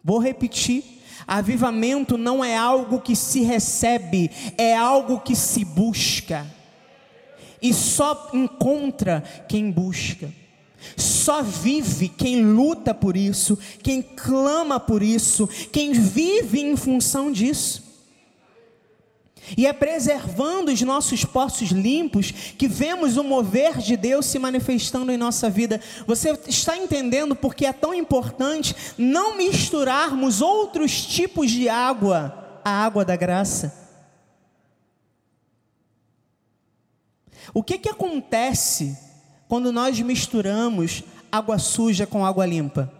Vou 0.02 0.18
repetir: 0.18 0.84
avivamento 1.26 2.16
não 2.16 2.44
é 2.44 2.56
algo 2.56 3.00
que 3.00 3.16
se 3.16 3.42
recebe, 3.42 4.30
é 4.56 4.76
algo 4.76 5.20
que 5.20 5.34
se 5.34 5.64
busca. 5.64 6.46
E 7.60 7.74
só 7.74 8.30
encontra 8.32 9.22
quem 9.48 9.70
busca. 9.70 10.30
Só 10.96 11.42
vive 11.42 12.08
quem 12.08 12.44
luta 12.44 12.92
por 12.92 13.16
isso, 13.16 13.58
quem 13.82 14.02
clama 14.02 14.78
por 14.78 15.02
isso, 15.02 15.48
quem 15.72 15.92
vive 15.92 16.60
em 16.60 16.76
função 16.76 17.32
disso. 17.32 17.86
E 19.56 19.66
é 19.66 19.72
preservando 19.72 20.72
os 20.72 20.80
nossos 20.82 21.24
poços 21.24 21.68
limpos 21.68 22.30
que 22.30 22.66
vemos 22.66 23.16
o 23.16 23.22
mover 23.22 23.78
de 23.78 23.96
Deus 23.96 24.26
se 24.26 24.38
manifestando 24.38 25.12
em 25.12 25.16
nossa 25.16 25.48
vida. 25.48 25.80
Você 26.06 26.36
está 26.48 26.76
entendendo 26.76 27.36
porque 27.36 27.66
é 27.66 27.72
tão 27.72 27.94
importante 27.94 28.74
não 28.98 29.36
misturarmos 29.36 30.40
outros 30.40 31.00
tipos 31.04 31.50
de 31.50 31.68
água 31.68 32.60
à 32.64 32.84
água 32.84 33.04
da 33.04 33.14
graça? 33.14 33.86
O 37.54 37.62
que, 37.62 37.78
que 37.78 37.88
acontece 37.88 38.98
quando 39.48 39.72
nós 39.72 40.00
misturamos 40.00 41.02
água 41.30 41.58
suja 41.58 42.06
com 42.06 42.24
água 42.24 42.46
limpa? 42.46 42.92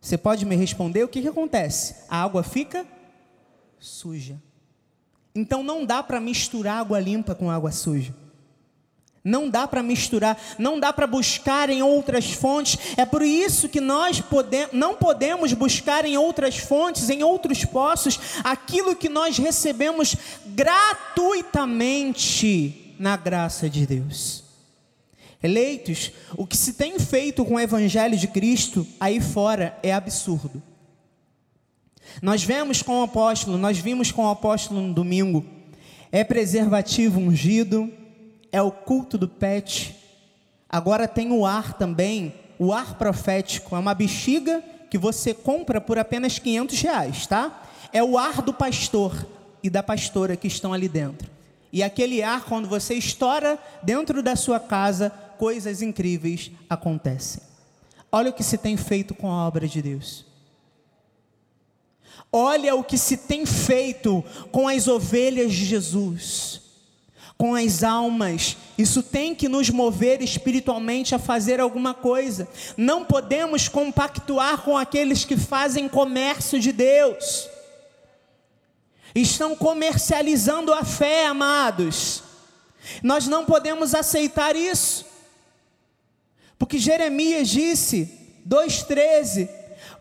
Você 0.00 0.16
pode 0.16 0.46
me 0.46 0.54
responder 0.54 1.02
o 1.02 1.08
que, 1.08 1.22
que 1.22 1.28
acontece? 1.28 1.96
A 2.08 2.22
água 2.22 2.42
fica 2.42 2.86
suja. 3.78 4.40
Então 5.34 5.62
não 5.62 5.84
dá 5.84 6.02
para 6.02 6.20
misturar 6.20 6.78
água 6.78 7.00
limpa 7.00 7.34
com 7.34 7.50
água 7.50 7.72
suja. 7.72 8.14
Não 9.22 9.50
dá 9.50 9.66
para 9.66 9.82
misturar, 9.82 10.40
não 10.56 10.78
dá 10.78 10.92
para 10.92 11.08
buscar 11.08 11.68
em 11.68 11.82
outras 11.82 12.30
fontes. 12.30 12.78
É 12.96 13.04
por 13.04 13.22
isso 13.22 13.68
que 13.68 13.80
nós 13.80 14.20
pode, 14.20 14.68
não 14.72 14.94
podemos 14.94 15.52
buscar 15.52 16.04
em 16.04 16.16
outras 16.16 16.56
fontes, 16.56 17.10
em 17.10 17.24
outros 17.24 17.64
poços, 17.64 18.20
aquilo 18.44 18.94
que 18.94 19.08
nós 19.08 19.36
recebemos 19.36 20.14
gratuitamente 20.46 22.94
na 23.00 23.16
graça 23.16 23.68
de 23.68 23.84
Deus. 23.84 24.45
Eleitos, 25.42 26.12
o 26.36 26.46
que 26.46 26.56
se 26.56 26.72
tem 26.72 26.98
feito 26.98 27.44
com 27.44 27.54
o 27.54 27.60
Evangelho 27.60 28.16
de 28.16 28.26
Cristo 28.26 28.86
aí 28.98 29.20
fora 29.20 29.78
é 29.82 29.92
absurdo. 29.92 30.62
Nós 32.22 32.42
vemos 32.42 32.82
com 32.82 33.00
o 33.00 33.02
apóstolo, 33.02 33.58
nós 33.58 33.78
vimos 33.78 34.10
com 34.10 34.24
o 34.24 34.30
apóstolo 34.30 34.80
no 34.80 34.94
domingo, 34.94 35.44
é 36.10 36.24
preservativo 36.24 37.20
ungido, 37.20 37.92
é 38.50 38.62
o 38.62 38.70
culto 38.70 39.18
do 39.18 39.28
pet, 39.28 39.94
agora 40.68 41.08
tem 41.08 41.32
o 41.32 41.44
ar 41.44 41.74
também, 41.74 42.34
o 42.58 42.72
ar 42.72 42.96
profético, 42.96 43.76
é 43.76 43.78
uma 43.78 43.94
bexiga 43.94 44.62
que 44.88 44.96
você 44.96 45.34
compra 45.34 45.80
por 45.80 45.98
apenas 45.98 46.38
500 46.38 46.80
reais, 46.80 47.26
tá? 47.26 47.62
é 47.96 48.02
o 48.02 48.18
ar 48.18 48.42
do 48.42 48.52
pastor 48.52 49.26
e 49.62 49.70
da 49.70 49.82
pastora 49.82 50.36
que 50.36 50.46
estão 50.46 50.72
ali 50.72 50.88
dentro. 50.88 51.30
E 51.72 51.82
aquele 51.82 52.22
ar, 52.22 52.44
quando 52.44 52.68
você 52.68 52.94
estoura 52.94 53.58
dentro 53.82 54.22
da 54.22 54.36
sua 54.36 54.60
casa, 54.60 55.12
coisas 55.36 55.82
incríveis 55.82 56.50
acontecem. 56.68 57.42
Olha 58.10 58.30
o 58.30 58.32
que 58.32 58.42
se 58.42 58.56
tem 58.56 58.76
feito 58.76 59.14
com 59.14 59.30
a 59.30 59.46
obra 59.46 59.66
de 59.68 59.82
Deus. 59.82 60.24
Olha 62.32 62.74
o 62.74 62.84
que 62.84 62.98
se 62.98 63.16
tem 63.16 63.46
feito 63.46 64.22
com 64.50 64.68
as 64.68 64.88
ovelhas 64.88 65.52
de 65.52 65.64
Jesus, 65.64 66.60
com 67.38 67.54
as 67.54 67.82
almas. 67.82 68.56
Isso 68.76 69.02
tem 69.02 69.34
que 69.34 69.48
nos 69.48 69.70
mover 69.70 70.20
espiritualmente 70.22 71.14
a 71.14 71.18
fazer 71.18 71.60
alguma 71.60 71.94
coisa. 71.94 72.48
Não 72.76 73.04
podemos 73.04 73.68
compactuar 73.68 74.62
com 74.62 74.76
aqueles 74.76 75.24
que 75.24 75.36
fazem 75.36 75.88
comércio 75.88 76.60
de 76.60 76.72
Deus. 76.72 77.48
Estão 79.14 79.56
comercializando 79.56 80.74
a 80.74 80.84
fé, 80.84 81.26
amados. 81.26 82.22
Nós 83.02 83.26
não 83.26 83.44
podemos 83.44 83.94
aceitar 83.94 84.54
isso. 84.54 85.06
Porque 86.58 86.78
Jeremias 86.78 87.48
disse, 87.48 88.10
2,13: 88.48 89.48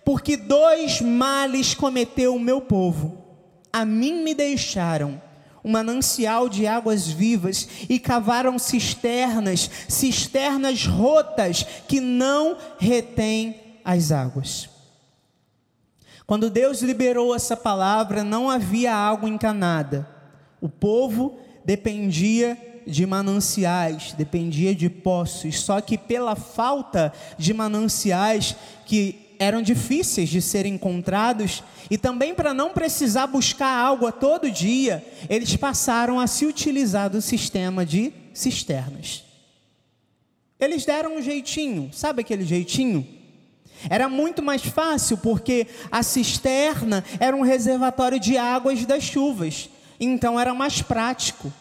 Porque 0.04 0.38
dois 0.38 1.02
males 1.02 1.74
cometeu 1.74 2.36
o 2.36 2.40
meu 2.40 2.62
povo, 2.62 3.24
a 3.72 3.84
mim 3.84 4.24
me 4.24 4.34
deixaram 4.34 5.22
um 5.64 5.72
manancial 5.72 6.48
de 6.48 6.68
águas 6.68 7.08
vivas 7.08 7.68
e 7.90 7.98
cavaram 7.98 8.60
cisternas, 8.60 9.70
cisternas 9.90 10.86
rotas 10.86 11.66
que 11.88 12.00
não 12.00 12.56
retêm 12.78 13.80
as 13.84 14.12
águas. 14.12 14.70
Quando 16.28 16.50
Deus 16.50 16.82
liberou 16.82 17.36
essa 17.36 17.58
palavra, 17.58 18.24
não 18.24 18.50
havia 18.50 18.94
água 18.94 19.28
encanada. 19.28 20.08
O 20.62 20.70
povo 20.70 21.40
dependia 21.64 22.58
de 22.86 23.06
mananciais, 23.06 24.14
dependia 24.14 24.76
de 24.76 24.90
poços, 24.90 25.60
só 25.62 25.82
que 25.82 25.98
pela 25.98 26.36
falta 26.36 27.12
de 27.38 27.54
mananciais 27.54 28.56
que 28.86 29.26
eram 29.40 29.62
difíceis 29.62 30.30
de 30.30 30.42
serem 30.42 30.76
encontrados 30.76 31.64
e 31.90 31.98
também 31.98 32.34
para 32.34 32.54
não 32.54 32.72
precisar 32.72 33.28
buscar 33.28 33.68
água 33.68 34.12
todo 34.12 34.50
dia, 34.50 35.06
eles 35.30 35.56
passaram 35.56 36.20
a 36.20 36.28
se 36.28 36.46
utilizar 36.46 37.10
do 37.10 37.22
sistema 37.22 37.86
de 37.86 38.14
cisternas. 38.34 39.24
Eles 40.60 40.86
deram 40.86 41.18
um 41.18 41.22
jeitinho, 41.22 41.90
sabe 41.92 42.22
aquele 42.22 42.46
jeitinho? 42.46 43.06
Era 43.90 44.08
muito 44.08 44.42
mais 44.42 44.64
fácil 44.64 45.18
porque 45.18 45.68
a 45.92 46.02
cisterna 46.02 47.04
era 47.20 47.36
um 47.36 47.42
reservatório 47.42 48.20
de 48.20 48.38
águas 48.38 48.86
das 48.86 49.04
chuvas, 49.04 49.70
então 50.00 50.40
era 50.40 50.54
mais 50.54 50.82
prático. 50.82 51.52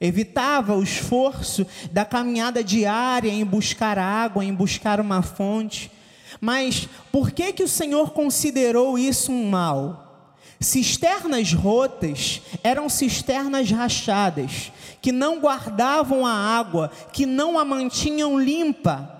Evitava 0.00 0.74
o 0.74 0.82
esforço 0.82 1.66
da 1.92 2.04
caminhada 2.04 2.64
diária 2.64 3.30
em 3.30 3.44
buscar 3.44 3.98
água, 3.98 4.44
em 4.44 4.54
buscar 4.54 4.98
uma 4.98 5.20
fonte. 5.20 5.92
Mas 6.40 6.88
por 7.12 7.30
que 7.32 7.52
que 7.52 7.62
o 7.62 7.68
Senhor 7.68 8.12
considerou 8.12 8.98
isso 8.98 9.30
um 9.30 9.50
mal? 9.50 10.34
Cisternas 10.58 11.52
rotas 11.52 12.40
eram 12.62 12.88
cisternas 12.88 13.70
rachadas, 13.70 14.72
que 15.02 15.12
não 15.12 15.38
guardavam 15.40 16.26
a 16.26 16.32
água, 16.32 16.90
que 17.12 17.26
não 17.26 17.58
a 17.58 17.64
mantinham 17.64 18.38
limpa. 18.38 19.16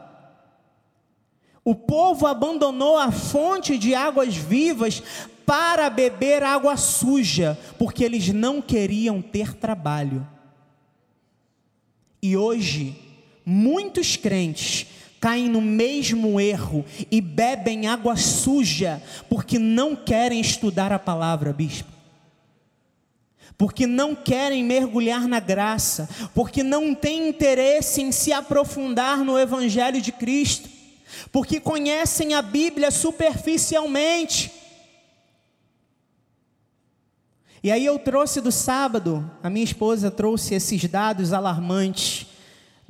O 1.64 1.75
povo 1.75 2.26
abandonou 2.26 2.99
a 2.99 3.10
fonte 3.10 3.76
de 3.76 3.94
águas 3.94 4.34
vivas 4.34 5.02
para 5.44 5.90
beber 5.90 6.42
água 6.42 6.76
suja, 6.76 7.58
porque 7.78 8.04
eles 8.04 8.28
não 8.28 8.62
queriam 8.62 9.20
ter 9.20 9.54
trabalho. 9.54 10.26
E 12.22 12.36
hoje, 12.36 12.96
muitos 13.44 14.16
crentes 14.16 14.86
caem 15.20 15.48
no 15.48 15.60
mesmo 15.60 16.40
erro 16.40 16.84
e 17.10 17.20
bebem 17.20 17.86
água 17.86 18.16
suja 18.16 19.02
porque 19.28 19.59
não 19.59 19.94
querem 19.94 20.40
estudar 20.40 20.92
a 20.92 20.98
palavra, 20.98 21.52
bispo. 21.52 21.90
Porque 23.59 23.87
não 23.87 24.14
querem 24.14 24.64
mergulhar 24.64 25.28
na 25.28 25.38
graça, 25.38 26.09
porque 26.35 26.62
não 26.62 26.94
têm 26.94 27.28
interesse 27.28 28.00
em 28.00 28.11
se 28.11 28.33
aprofundar 28.33 29.18
no 29.18 29.38
Evangelho 29.38 30.00
de 30.00 30.11
Cristo, 30.11 30.66
porque 31.30 31.61
conhecem 31.61 32.33
a 32.33 32.40
Bíblia 32.40 32.90
superficialmente. 32.90 34.60
E 37.62 37.70
aí 37.70 37.85
eu 37.85 37.99
trouxe 37.99 38.40
do 38.40 38.51
sábado, 38.51 39.31
a 39.42 39.51
minha 39.51 39.64
esposa 39.64 40.11
trouxe 40.11 40.55
esses 40.55 40.83
dados 40.85 41.33
alarmantes 41.33 42.31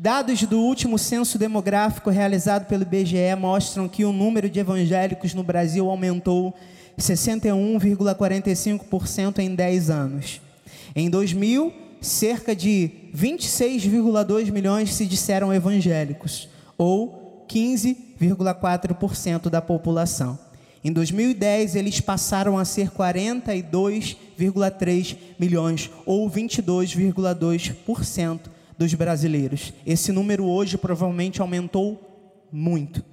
Dados 0.02 0.42
do 0.44 0.58
último 0.58 0.98
censo 0.98 1.36
demográfico 1.36 2.08
realizado 2.08 2.64
pelo 2.64 2.84
IBGE 2.84 3.36
mostram 3.38 3.86
que 3.86 4.02
o 4.02 4.14
número 4.14 4.48
de 4.48 4.58
evangélicos 4.58 5.34
no 5.34 5.44
Brasil 5.44 5.90
aumentou 5.90 6.54
61,45% 6.98 9.40
em 9.40 9.54
10 9.54 9.90
anos. 9.90 10.40
Em 10.96 11.10
2000, 11.10 11.70
cerca 12.00 12.56
de 12.56 12.90
26,2 13.14 14.50
milhões 14.50 14.94
se 14.94 15.04
disseram 15.04 15.52
evangélicos, 15.52 16.48
ou 16.78 17.44
15,4% 17.46 19.50
da 19.50 19.60
população. 19.60 20.38
Em 20.82 20.90
2010, 20.92 21.76
eles 21.76 22.00
passaram 22.00 22.56
a 22.56 22.64
ser 22.64 22.88
42,3 22.90 25.14
milhões, 25.38 25.90
ou 26.06 26.26
22,2% 26.30 28.40
dos 28.78 28.94
brasileiros. 28.94 29.74
Esse 29.86 30.10
número 30.10 30.46
hoje 30.46 30.78
provavelmente 30.78 31.42
aumentou 31.42 32.00
muito. 32.50 33.04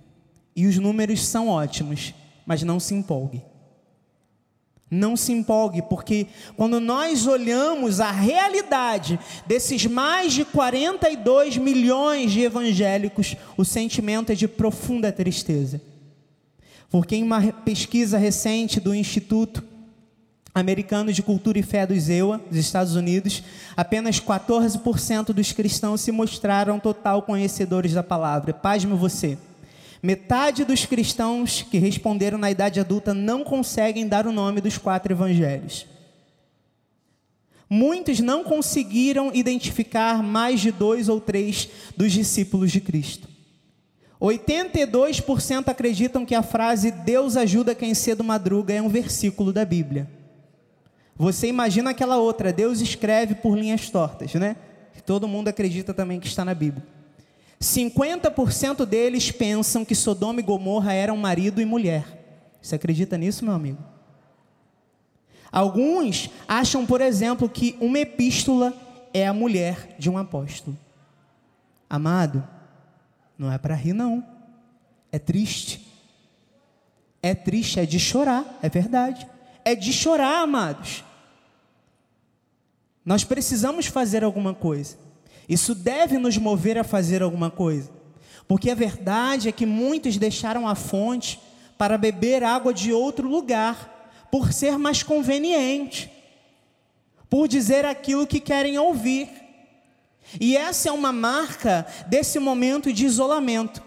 E 0.56 0.66
os 0.66 0.78
números 0.78 1.26
são 1.26 1.50
ótimos, 1.50 2.14
mas 2.46 2.64
não 2.64 2.80
se 2.80 2.96
empolgue. 2.96 3.44
Não 4.90 5.18
se 5.18 5.34
empolgue, 5.34 5.82
porque 5.82 6.28
quando 6.56 6.80
nós 6.80 7.28
olhamos 7.28 8.00
a 8.00 8.10
realidade 8.10 9.20
desses 9.46 9.86
mais 9.86 10.32
de 10.32 10.46
42 10.46 11.58
milhões 11.58 12.32
de 12.32 12.44
evangélicos, 12.44 13.36
o 13.58 13.66
sentimento 13.66 14.32
é 14.32 14.36
de 14.36 14.48
profunda 14.48 15.12
tristeza. 15.12 15.82
Porque 16.90 17.16
em 17.16 17.24
uma 17.24 17.42
pesquisa 17.42 18.18
recente 18.18 18.80
do 18.80 18.96
Instituto 18.96 19.64
americano 20.60 21.14
de 21.14 21.22
cultura 21.22 21.60
e 21.60 21.64
fé 21.64 21.86
do 21.86 21.94
EUA, 21.94 22.40
dos 22.50 22.58
Estados 22.58 22.96
Unidos, 22.96 23.44
apenas 23.76 24.20
14% 24.20 25.28
dos 25.28 25.52
cristãos 25.52 26.02
se 26.02 26.12
mostraram 26.12 26.80
total 26.80 27.22
conhecedores 27.22 27.94
da 27.94 28.04
palavra. 28.04 28.54
Pasme 28.54 28.96
você. 28.96 29.38
Metade 30.02 30.64
dos 30.64 30.86
cristãos 30.86 31.64
que 31.70 31.78
responderam 31.78 32.38
na 32.38 32.52
idade 32.52 32.80
adulta 32.80 33.14
não 33.14 33.44
conseguem 33.44 34.08
dar 34.08 34.28
o 34.28 34.32
nome 34.32 34.62
dos 34.62 34.78
quatro 34.78 35.14
evangelhos. 35.14 35.86
Muitos 37.70 38.20
não 38.20 38.44
conseguiram 38.44 39.32
identificar 39.34 40.24
mais 40.24 40.62
de 40.62 40.72
dois 40.72 41.10
ou 41.10 41.20
três 41.20 41.68
dos 41.96 42.14
discípulos 42.14 42.72
de 42.72 42.80
Cristo. 42.80 43.28
82% 44.22 45.68
acreditam 45.68 46.26
que 46.26 46.34
a 46.34 46.42
frase 46.42 46.92
Deus 46.92 47.38
ajuda 47.38 47.76
quem 47.76 47.94
cedo 47.94 48.24
madruga 48.24 48.74
é 48.74 48.82
um 48.82 48.90
versículo 48.90 49.54
da 49.54 49.64
Bíblia. 49.64 50.10
Você 51.16 51.48
imagina 51.48 51.92
aquela 51.92 52.18
outra, 52.18 52.54
Deus 52.54 52.82
escreve 52.82 53.36
por 53.36 53.58
linhas 53.58 53.90
tortas, 53.90 54.34
né? 54.36 54.56
Todo 55.06 55.28
mundo 55.28 55.48
acredita 55.48 55.94
também 55.94 56.20
que 56.20 56.28
está 56.28 56.44
na 56.44 56.54
Bíblia. 56.54 56.86
50% 57.62 58.86
deles 58.86 59.32
pensam 59.32 59.86
que 59.86 59.96
Sodoma 59.96 60.42
e 60.42 60.44
Gomorra 60.44 60.94
eram 60.94 61.16
marido 61.16 61.62
e 61.62 61.66
mulher. 61.66 62.06
Você 62.62 62.76
acredita 62.76 63.18
nisso, 63.18 63.46
meu 63.46 63.54
amigo? 63.54 63.82
Alguns 65.52 66.30
acham, 66.48 66.86
por 66.86 67.00
exemplo, 67.02 67.48
que 67.48 67.78
uma 67.80 68.00
epístola 68.00 68.74
é 69.14 69.26
a 69.26 69.34
mulher 69.34 69.96
de 69.98 70.10
um 70.10 70.18
apóstolo. 70.18 70.78
Amado, 71.90 72.46
não 73.38 73.52
é 73.52 73.58
para 73.58 73.76
rir, 73.76 73.94
não. 73.94 74.26
É 75.12 75.20
triste. 75.20 75.86
É 77.22 77.36
triste, 77.36 77.80
é 77.80 77.86
de 77.86 78.00
chorar, 78.00 78.60
é 78.62 78.70
verdade. 78.70 79.28
É 79.64 79.76
de 79.76 79.92
chorar, 79.92 80.42
amados. 80.42 81.04
Nós 83.06 83.24
precisamos 83.24 83.86
fazer 83.86 84.24
alguma 84.24 84.54
coisa. 84.54 84.98
Isso 85.48 85.74
deve 85.74 86.18
nos 86.18 86.38
mover 86.38 86.78
a 86.78 86.84
fazer 86.84 87.22
alguma 87.22 87.50
coisa. 87.50 87.90
Porque 88.48 88.70
a 88.70 88.76
verdade 88.76 89.50
é 89.50 89.52
que 89.52 89.66
muitos 89.66 90.18
deixaram 90.18 90.68
a 90.68 90.76
fonte 90.76 91.40
para 91.78 91.98
beber 91.98 92.44
água 92.44 92.74
de 92.74 92.92
outro 92.92 93.30
lugar, 93.30 94.12
por 94.32 94.52
ser 94.52 94.78
mais 94.78 95.04
conveniente, 95.04 96.12
por 97.30 97.48
dizer 97.48 97.86
aquilo 97.86 98.28
que 98.28 98.40
querem 98.40 98.78
ouvir. 98.78 99.30
E 100.40 100.58
essa 100.58 100.90
é 100.90 100.92
uma 100.92 101.12
marca 101.12 101.86
desse 102.08 102.40
momento 102.40 102.92
de 102.92 103.06
isolamento, 103.06 103.82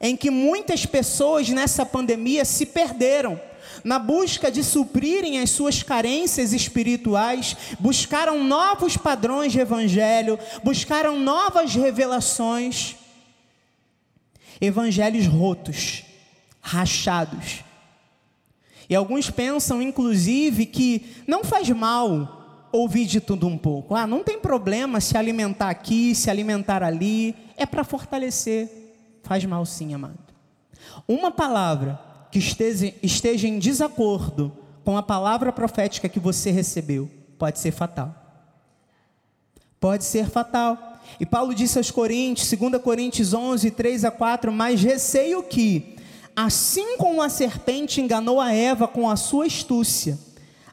em 0.00 0.16
que 0.16 0.30
muitas 0.30 0.86
pessoas 0.86 1.48
nessa 1.48 1.84
pandemia 1.84 2.44
se 2.44 2.66
perderam, 2.66 3.40
na 3.82 3.98
busca 3.98 4.50
de 4.50 4.62
suprirem 4.62 5.40
as 5.40 5.50
suas 5.50 5.82
carências 5.82 6.52
espirituais, 6.52 7.56
buscaram 7.80 8.44
novos 8.44 8.96
padrões 8.96 9.52
de 9.52 9.60
evangelho, 9.60 10.38
buscaram 10.62 11.18
novas 11.18 11.74
revelações. 11.74 12.96
Evangelhos 14.60 15.26
rotos, 15.26 16.04
rachados. 16.60 17.64
E 18.88 18.94
alguns 18.94 19.30
pensam, 19.30 19.82
inclusive, 19.82 20.66
que 20.66 21.16
não 21.26 21.42
faz 21.42 21.68
mal 21.70 22.41
ouvir 22.72 23.06
de 23.06 23.20
tudo 23.20 23.46
um 23.46 23.58
pouco. 23.58 23.94
Ah, 23.94 24.06
não 24.06 24.24
tem 24.24 24.40
problema 24.40 25.00
se 25.00 25.16
alimentar 25.16 25.68
aqui, 25.68 26.14
se 26.14 26.30
alimentar 26.30 26.82
ali, 26.82 27.36
é 27.56 27.66
para 27.66 27.84
fortalecer. 27.84 28.68
Faz 29.22 29.44
mal 29.44 29.64
sim, 29.64 29.94
amado. 29.94 30.18
Uma 31.06 31.30
palavra 31.30 32.00
que 32.30 32.38
esteja, 32.38 32.92
esteja 33.02 33.46
em 33.46 33.58
desacordo 33.58 34.52
com 34.84 34.96
a 34.96 35.02
palavra 35.02 35.52
profética 35.52 36.08
que 36.08 36.18
você 36.18 36.50
recebeu, 36.50 37.08
pode 37.38 37.58
ser 37.58 37.70
fatal. 37.70 38.14
Pode 39.78 40.04
ser 40.04 40.28
fatal. 40.28 41.00
E 41.20 41.26
Paulo 41.26 41.54
disse 41.54 41.78
aos 41.78 41.90
Coríntios, 41.90 42.50
2 42.50 42.82
Coríntios 42.82 43.34
11, 43.34 43.70
3 43.70 44.04
a 44.04 44.10
4, 44.10 44.52
mas 44.52 44.82
receio 44.82 45.42
que, 45.42 45.96
assim 46.34 46.96
como 46.96 47.20
a 47.20 47.28
serpente 47.28 48.00
enganou 48.00 48.40
a 48.40 48.52
Eva 48.52 48.88
com 48.88 49.08
a 49.10 49.16
sua 49.16 49.46
astúcia, 49.46 50.18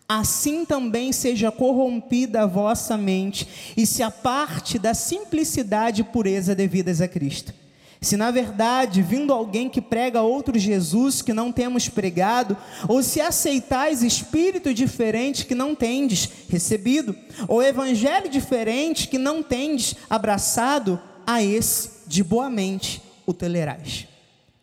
assim 0.10 0.66
também 0.66 1.14
seja 1.14 1.52
corrompida 1.52 2.42
a 2.42 2.48
vossa 2.48 2.98
mente 2.98 3.48
e 3.78 3.86
se 3.86 4.02
aparte 4.02 4.80
da 4.80 4.96
simplicidade 4.96 6.02
e 6.02 6.04
pureza 6.04 6.56
devidas 6.56 7.00
a 7.00 7.08
Cristo. 7.08 7.54
Se 8.02 8.18
na 8.18 8.32
verdade, 8.32 9.02
vindo 9.02 9.32
alguém 9.32 9.70
que 9.70 9.82
prega 9.82 10.22
outro 10.22 10.58
Jesus 10.58 11.22
que 11.22 11.34
não 11.34 11.52
temos 11.52 11.90
pregado, 11.90 12.58
ou 12.88 13.04
se 13.04 13.20
aceitais 13.20 14.02
espírito 14.02 14.74
diferente 14.74 15.46
que 15.46 15.54
não 15.54 15.76
tendes 15.76 16.30
recebido, 16.50 17.16
ou 17.48 17.62
evangelho 17.62 18.30
diferente 18.30 19.08
que 19.08 19.18
não 19.18 19.44
tendes 19.44 19.96
abraçado, 20.10 21.00
a 21.28 21.44
esse 21.44 22.08
de 22.08 22.24
boa 22.24 22.50
mente 22.50 23.04
o 23.28 23.34
tolerais. 23.34 24.08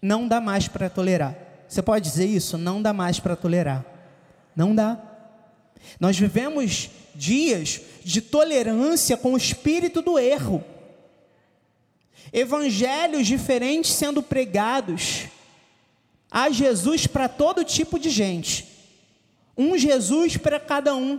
Não 0.03 0.27
dá 0.27 0.41
mais 0.41 0.67
para 0.67 0.91
tolerar. 0.91 1.37
Você 1.69 1.81
pode 1.81 2.09
dizer 2.09 2.27
isso? 2.27 2.59
Não 2.59 2.83
dá 2.83 2.93
mais 2.93 3.21
para 3.21 3.37
tolerar. 3.37 3.85
Não 4.57 4.75
dá. 4.75 4.99
Nós 5.99 6.19
vivemos 6.19 6.91
dias 7.15 7.81
de 8.05 8.21
tolerância 8.21 9.17
com 9.17 9.35
o 9.35 9.37
espírito 9.37 10.03
do 10.03 10.19
erro 10.19 10.65
evangelhos 12.33 13.27
diferentes 13.27 13.93
sendo 13.93 14.23
pregados. 14.23 15.25
Há 16.31 16.51
Jesus 16.51 17.07
para 17.07 17.29
todo 17.29 17.65
tipo 17.65 17.99
de 17.99 18.11
gente, 18.11 18.67
um 19.57 19.79
Jesus 19.79 20.37
para 20.37 20.61
cada 20.61 20.95
um. 20.95 21.19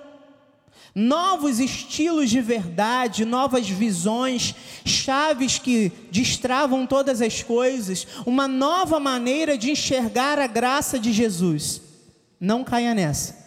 Novos 0.93 1.59
estilos 1.59 2.29
de 2.29 2.41
verdade, 2.41 3.23
novas 3.23 3.69
visões, 3.69 4.55
chaves 4.83 5.59
que 5.59 5.91
destravam 6.11 6.87
todas 6.87 7.21
as 7.21 7.43
coisas, 7.43 8.07
uma 8.25 8.47
nova 8.47 8.99
maneira 8.99 9.57
de 9.57 9.71
enxergar 9.71 10.39
a 10.39 10.47
graça 10.47 10.99
de 10.99 11.11
Jesus. 11.11 11.81
Não 12.39 12.63
caia 12.63 12.95
nessa. 12.95 13.46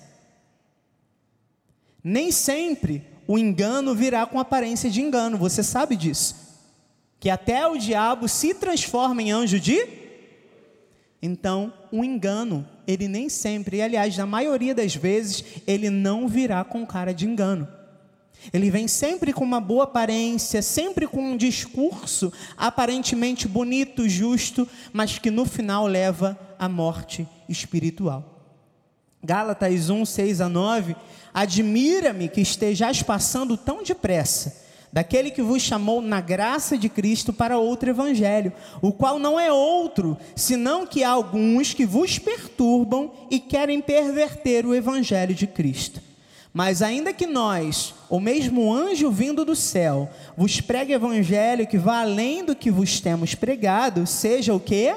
Nem 2.03 2.31
sempre 2.33 3.05
o 3.27 3.39
engano 3.39 3.95
virá 3.95 4.27
com 4.27 4.39
aparência 4.39 4.91
de 4.91 5.01
engano, 5.01 5.39
você 5.39 5.63
sabe 5.63 5.97
disso 5.97 6.51
que 7.21 7.29
até 7.29 7.67
o 7.69 7.77
diabo 7.77 8.27
se 8.27 8.55
transforma 8.55 9.23
em 9.23 9.31
anjo 9.31 9.61
de. 9.61 9.87
Então, 11.21 11.71
o 11.93 12.03
engano, 12.03 12.67
ele 12.87 13.07
nem 13.07 13.29
sempre, 13.29 13.77
e 13.77 13.83
aliás, 13.83 14.17
na 14.17 14.25
maioria 14.25 14.75
das 14.75 14.97
vezes, 14.97 15.45
ele 15.67 15.91
não 15.91 16.27
virá 16.27 16.65
com 16.65 16.87
cara 16.87 17.13
de 17.13 17.27
engano. 17.27 17.69
Ele 18.55 18.71
vem 18.71 18.89
sempre 18.89 19.35
com 19.35 19.45
uma 19.45 19.61
boa 19.61 19.85
aparência, 19.85 20.63
sempre 20.63 21.07
com 21.07 21.33
um 21.33 21.37
discurso 21.37 22.33
aparentemente 22.57 23.47
bonito, 23.47 24.09
justo, 24.09 24.67
mas 24.95 25.19
que 25.19 25.31
no 25.31 25.45
final 25.45 25.87
leva 25.87 26.39
à 26.59 26.71
morte 26.71 27.29
espiritual. 27.47 28.40
Gálatas 29.23 29.91
1, 29.91 30.05
6 30.05 30.41
a 30.41 30.49
9. 30.49 30.97
Admira-me 31.33 32.29
que 32.29 32.41
estejais 32.41 33.03
passando 33.03 33.57
tão 33.57 33.83
depressa 33.83 34.69
daquele 34.93 35.31
que 35.31 35.43
vos 35.43 35.63
chamou 35.63 36.03
na 36.03 36.21
graça 36.21 36.77
de 36.77 36.89
Cristo 36.89 37.33
para 37.33 37.59
outro 37.59 37.91
evangelho, 37.91 38.53
o 38.83 38.93
qual 38.93 39.19
não 39.19 39.39
é 39.39 39.53
outro, 39.53 40.17
senão 40.35 40.87
que 40.87 41.05
há 41.05 41.11
alguns 41.11 41.73
que 41.73 41.87
vos 41.87 42.19
perturbam 42.19 43.13
e 43.31 43.39
querem 43.39 43.81
perverter 43.81 44.67
o 44.67 44.75
evangelho 44.75 45.35
de 45.35 45.47
Cristo. 45.47 46.01
Mas 46.53 46.83
ainda 46.83 47.13
que 47.13 47.27
nós, 47.27 47.95
ou 48.09 48.19
mesmo 48.19 48.75
anjo 48.75 49.09
vindo 49.11 49.45
do 49.45 49.55
céu, 49.55 50.11
vos 50.37 50.61
pregue 50.61 50.93
evangelho 50.93 51.67
que 51.67 51.79
vá 51.79 52.01
além 52.01 52.45
do 52.45 52.57
que 52.57 52.73
vos 52.73 52.99
temos 52.99 53.37
pregado, 53.37 54.05
seja 54.05 54.53
o 54.53 54.59
que? 54.59 54.93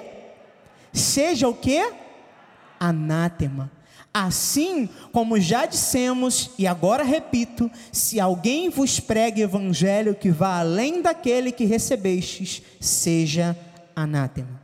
Seja 0.91 1.47
o 1.47 1.53
que? 1.53 1.91
Anátema. 2.79 3.71
Assim 4.13 4.87
como 5.11 5.39
já 5.39 5.65
dissemos, 5.65 6.51
e 6.59 6.67
agora 6.67 7.03
repito: 7.03 7.71
se 7.91 8.19
alguém 8.19 8.69
vos 8.69 8.99
prega 8.99 9.41
evangelho 9.41 10.13
que 10.13 10.29
vá 10.29 10.59
além 10.59 11.01
daquele 11.01 11.51
que 11.51 11.65
recebestes, 11.65 12.61
seja 12.79 13.57
anátema. 13.95 14.61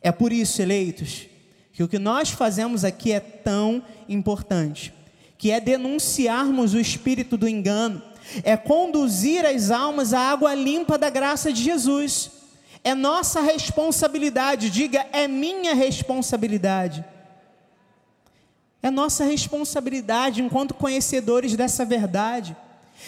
É 0.00 0.10
por 0.10 0.32
isso, 0.32 0.60
eleitos, 0.60 1.28
que 1.72 1.84
o 1.84 1.88
que 1.88 1.98
nós 1.98 2.30
fazemos 2.30 2.84
aqui 2.84 3.12
é 3.12 3.20
tão 3.20 3.84
importante, 4.08 4.92
que 5.38 5.52
é 5.52 5.60
denunciarmos 5.60 6.74
o 6.74 6.80
espírito 6.80 7.36
do 7.36 7.48
engano, 7.48 8.02
é 8.42 8.56
conduzir 8.56 9.46
as 9.46 9.70
almas 9.70 10.12
à 10.12 10.18
água 10.18 10.54
limpa 10.54 10.98
da 10.98 11.08
graça 11.08 11.52
de 11.52 11.62
Jesus. 11.62 12.32
É 12.82 12.96
nossa 12.96 13.40
responsabilidade, 13.40 14.70
diga, 14.70 15.06
é 15.12 15.28
minha 15.28 15.72
responsabilidade 15.72 17.04
é 18.82 18.90
nossa 18.90 19.24
responsabilidade 19.24 20.42
enquanto 20.42 20.74
conhecedores 20.74 21.54
dessa 21.54 21.84
verdade. 21.84 22.56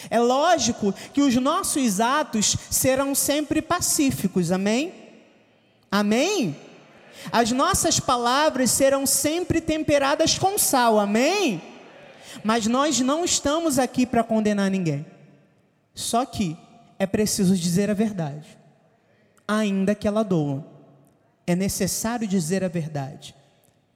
É 0.09 0.21
lógico 0.21 0.95
que 1.13 1.21
os 1.21 1.35
nossos 1.35 2.01
atos 2.01 2.57
serão 2.71 3.15
sempre 3.15 3.61
pacíficos, 3.61 4.53
amém? 4.53 4.95
Amém? 5.91 6.57
As 7.33 7.51
nossas 7.51 7.99
palavras 7.99 8.71
serão 8.71 9.07
sempre 9.07 9.61
temperadas 9.61 10.39
com 10.39 10.57
sal, 10.59 10.99
amém? 10.99 11.61
Mas 12.45 12.67
nós 12.67 13.01
não 13.01 13.25
estamos 13.25 13.79
aqui 13.79 14.07
para 14.07 14.23
condenar 14.23 14.71
ninguém. 14.71 15.05
Só 15.95 16.25
que 16.25 16.57
é 16.99 17.07
preciso 17.07 17.57
dizer 17.57 17.91
a 17.91 17.95
verdade, 17.95 18.59
ainda 19.47 19.95
que 19.95 20.07
ela 20.07 20.23
doa. 20.23 20.65
É 21.47 21.55
necessário 21.55 22.27
dizer 22.27 22.65
a 22.65 22.69
verdade, 22.69 23.35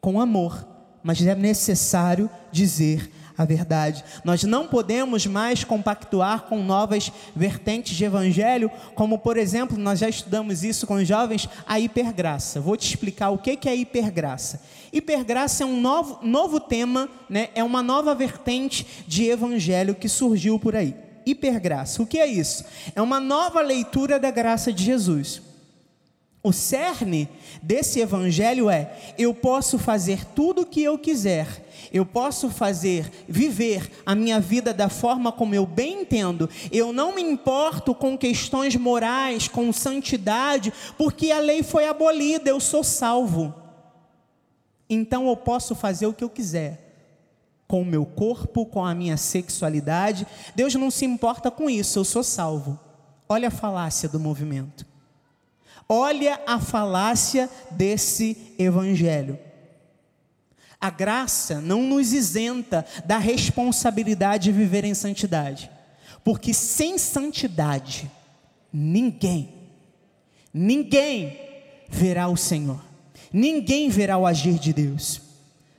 com 0.00 0.20
amor 0.20 0.77
mas 1.02 1.24
é 1.24 1.34
necessário 1.34 2.30
dizer 2.50 3.10
a 3.38 3.44
verdade. 3.44 4.04
Nós 4.24 4.42
não 4.42 4.66
podemos 4.66 5.24
mais 5.24 5.62
compactuar 5.62 6.42
com 6.42 6.60
novas 6.60 7.12
vertentes 7.36 7.96
de 7.96 8.04
evangelho, 8.04 8.68
como 8.96 9.16
por 9.16 9.36
exemplo, 9.36 9.78
nós 9.78 10.00
já 10.00 10.08
estudamos 10.08 10.64
isso 10.64 10.88
com 10.88 10.94
os 10.94 11.06
jovens, 11.06 11.48
a 11.64 11.78
hipergraça. 11.78 12.60
Vou 12.60 12.76
te 12.76 12.88
explicar 12.88 13.30
o 13.30 13.38
que 13.38 13.68
é 13.68 13.76
hipergraça. 13.76 14.60
Hipergraça 14.92 15.62
é 15.62 15.66
um 15.66 15.80
novo, 15.80 16.18
novo 16.20 16.58
tema, 16.58 17.08
né? 17.30 17.50
é 17.54 17.62
uma 17.62 17.82
nova 17.82 18.12
vertente 18.12 18.84
de 19.06 19.26
evangelho 19.26 19.94
que 19.94 20.08
surgiu 20.08 20.58
por 20.58 20.74
aí. 20.74 20.96
Hipergraça, 21.24 22.02
o 22.02 22.06
que 22.06 22.18
é 22.18 22.26
isso? 22.26 22.64
É 22.96 23.00
uma 23.00 23.20
nova 23.20 23.60
leitura 23.60 24.18
da 24.18 24.30
graça 24.30 24.72
de 24.72 24.82
Jesus. 24.82 25.42
O 26.48 26.52
cerne 26.52 27.28
desse 27.62 28.00
evangelho 28.00 28.70
é: 28.70 29.14
eu 29.18 29.34
posso 29.34 29.78
fazer 29.78 30.24
tudo 30.24 30.62
o 30.62 30.66
que 30.66 30.82
eu 30.82 30.98
quiser, 30.98 31.68
eu 31.92 32.06
posso 32.06 32.48
fazer, 32.48 33.12
viver 33.28 33.90
a 34.06 34.14
minha 34.14 34.40
vida 34.40 34.72
da 34.72 34.88
forma 34.88 35.30
como 35.30 35.54
eu 35.54 35.66
bem 35.66 36.00
entendo, 36.00 36.48
eu 36.72 36.90
não 36.90 37.14
me 37.14 37.20
importo 37.20 37.94
com 37.94 38.16
questões 38.16 38.74
morais, 38.76 39.46
com 39.46 39.70
santidade, 39.74 40.72
porque 40.96 41.30
a 41.30 41.38
lei 41.38 41.62
foi 41.62 41.86
abolida, 41.86 42.48
eu 42.48 42.60
sou 42.60 42.82
salvo. 42.82 43.54
Então 44.88 45.28
eu 45.28 45.36
posso 45.36 45.74
fazer 45.74 46.06
o 46.06 46.14
que 46.14 46.24
eu 46.24 46.30
quiser. 46.30 46.86
Com 47.66 47.82
o 47.82 47.84
meu 47.84 48.06
corpo, 48.06 48.64
com 48.64 48.82
a 48.82 48.94
minha 48.94 49.18
sexualidade, 49.18 50.26
Deus 50.56 50.74
não 50.76 50.90
se 50.90 51.04
importa 51.04 51.50
com 51.50 51.68
isso, 51.68 51.98
eu 51.98 52.04
sou 52.04 52.24
salvo. 52.24 52.80
Olha 53.28 53.48
a 53.48 53.50
falácia 53.50 54.08
do 54.08 54.18
movimento. 54.18 54.88
Olha 55.88 56.40
a 56.46 56.60
falácia 56.60 57.48
desse 57.70 58.54
evangelho. 58.58 59.38
A 60.80 60.90
graça 60.90 61.60
não 61.60 61.82
nos 61.82 62.12
isenta 62.12 62.84
da 63.04 63.18
responsabilidade 63.18 64.44
de 64.44 64.52
viver 64.52 64.84
em 64.84 64.94
santidade, 64.94 65.70
porque 66.22 66.54
sem 66.54 66.98
santidade, 66.98 68.08
ninguém, 68.72 69.52
ninguém 70.52 71.36
verá 71.88 72.28
o 72.28 72.36
Senhor, 72.36 72.80
ninguém 73.32 73.88
verá 73.88 74.18
o 74.18 74.26
agir 74.26 74.58
de 74.58 74.72
Deus. 74.72 75.22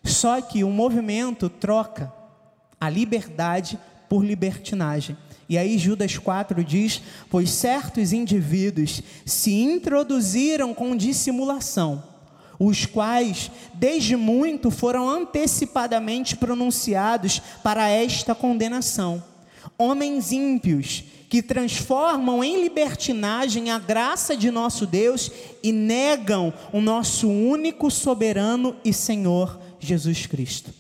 Só 0.04 0.42
que 0.42 0.64
o 0.64 0.70
movimento 0.70 1.50
troca 1.50 2.12
a 2.82 2.90
liberdade 2.90 3.80
por 4.10 4.26
libertinagem. 4.26 5.16
E 5.50 5.58
aí 5.58 5.80
Judas 5.80 6.16
4 6.16 6.64
diz: 6.64 7.02
Pois 7.28 7.50
certos 7.50 8.14
indivíduos 8.14 9.02
se 9.26 9.52
introduziram 9.52 10.76
com 10.76 10.96
dissimulação, 10.96 12.04
os 12.60 12.86
quais 12.86 13.50
desde 13.74 14.16
muito 14.16 14.70
foram 14.70 15.10
antecipadamente 15.10 16.38
pronunciados 16.38 17.42
para 17.64 17.90
esta 17.90 18.36
condenação. 18.36 19.24
Homens 19.76 20.32
ímpios 20.32 21.04
que 21.28 21.42
transformam 21.42 22.44
em 22.44 22.62
libertinagem 22.62 23.72
a 23.72 23.80
graça 23.80 24.38
de 24.38 24.52
nosso 24.52 24.86
Deus 24.86 25.32
e 25.64 25.72
negam 25.72 26.54
o 26.72 26.80
nosso 26.80 27.28
único 27.28 27.90
soberano 27.90 28.76
e 28.86 28.94
Senhor 28.94 29.60
Jesus 29.80 30.26
Cristo. 30.26 30.79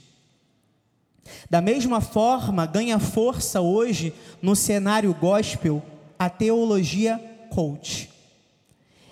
Da 1.50 1.62
mesma 1.62 2.02
forma, 2.02 2.66
ganha 2.66 3.00
força 3.00 3.62
hoje 3.62 4.14
no 4.42 4.56
cenário 4.56 5.14
gospel 5.14 5.84
a 6.18 6.30
teologia 6.30 7.20
coach. 7.50 8.10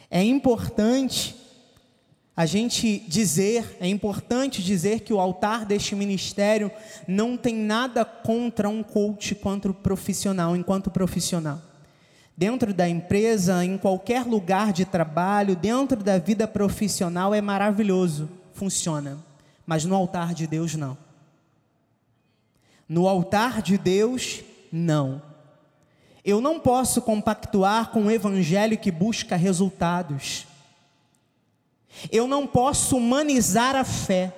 É 0.09 0.23
importante 0.23 1.35
a 2.35 2.45
gente 2.45 2.99
dizer, 3.07 3.77
é 3.79 3.87
importante 3.87 4.61
dizer 4.61 4.99
que 4.99 5.11
o 5.11 5.19
altar 5.19 5.65
deste 5.65 5.95
ministério 5.95 6.71
não 7.07 7.35
tem 7.35 7.55
nada 7.55 8.05
contra 8.05 8.69
um 8.69 8.83
coach 8.83 9.33
quanto 9.33 9.73
profissional, 9.73 10.55
enquanto 10.55 10.91
profissional. 10.91 11.59
Dentro 12.37 12.71
da 12.71 12.87
empresa, 12.87 13.65
em 13.65 13.75
qualquer 13.75 14.23
lugar 14.23 14.71
de 14.71 14.85
trabalho, 14.85 15.55
dentro 15.55 16.03
da 16.03 16.19
vida 16.19 16.47
profissional 16.47 17.33
é 17.33 17.41
maravilhoso, 17.41 18.29
funciona. 18.53 19.17
Mas 19.65 19.83
no 19.83 19.95
altar 19.95 20.35
de 20.35 20.45
Deus 20.45 20.75
não. 20.75 20.95
No 22.87 23.07
altar 23.07 23.61
de 23.61 23.77
Deus, 23.77 24.41
não. 24.71 25.21
Eu 26.23 26.41
não 26.41 26.59
posso 26.59 27.01
compactuar 27.01 27.89
com 27.91 28.01
um 28.01 28.11
evangelho 28.11 28.77
que 28.77 28.91
busca 28.91 29.35
resultados. 29.35 30.45
Eu 32.11 32.27
não 32.27 32.45
posso 32.45 32.97
humanizar 32.97 33.75
a 33.75 33.83
fé, 33.83 34.33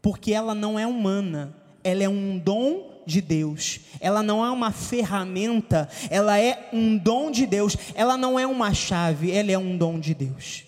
porque 0.00 0.32
ela 0.32 0.54
não 0.54 0.78
é 0.78 0.86
humana, 0.86 1.54
ela 1.82 2.02
é 2.02 2.08
um 2.08 2.38
dom 2.38 3.02
de 3.06 3.20
Deus. 3.20 3.80
Ela 4.00 4.22
não 4.22 4.44
é 4.44 4.50
uma 4.50 4.72
ferramenta, 4.72 5.88
ela 6.10 6.38
é 6.38 6.68
um 6.72 6.98
dom 6.98 7.30
de 7.30 7.46
Deus. 7.46 7.76
Ela 7.94 8.16
não 8.16 8.38
é 8.38 8.46
uma 8.46 8.74
chave, 8.74 9.30
ela 9.30 9.52
é 9.52 9.58
um 9.58 9.76
dom 9.76 9.98
de 9.98 10.14
Deus. 10.14 10.65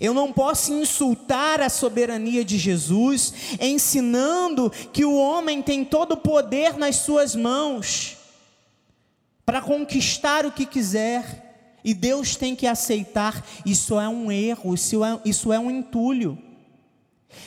Eu 0.00 0.12
não 0.12 0.32
posso 0.32 0.72
insultar 0.72 1.60
a 1.60 1.68
soberania 1.68 2.44
de 2.44 2.58
Jesus, 2.58 3.32
ensinando 3.60 4.70
que 4.92 5.04
o 5.04 5.14
homem 5.14 5.62
tem 5.62 5.84
todo 5.84 6.12
o 6.12 6.16
poder 6.16 6.76
nas 6.76 6.96
suas 6.96 7.34
mãos 7.34 8.16
para 9.44 9.60
conquistar 9.60 10.46
o 10.46 10.52
que 10.52 10.66
quiser. 10.66 11.42
E 11.84 11.92
Deus 11.92 12.34
tem 12.34 12.56
que 12.56 12.66
aceitar, 12.66 13.44
isso 13.64 14.00
é 14.00 14.08
um 14.08 14.32
erro, 14.32 14.74
isso 14.74 15.04
é, 15.04 15.20
isso 15.24 15.52
é 15.52 15.58
um 15.58 15.70
entulho. 15.70 16.38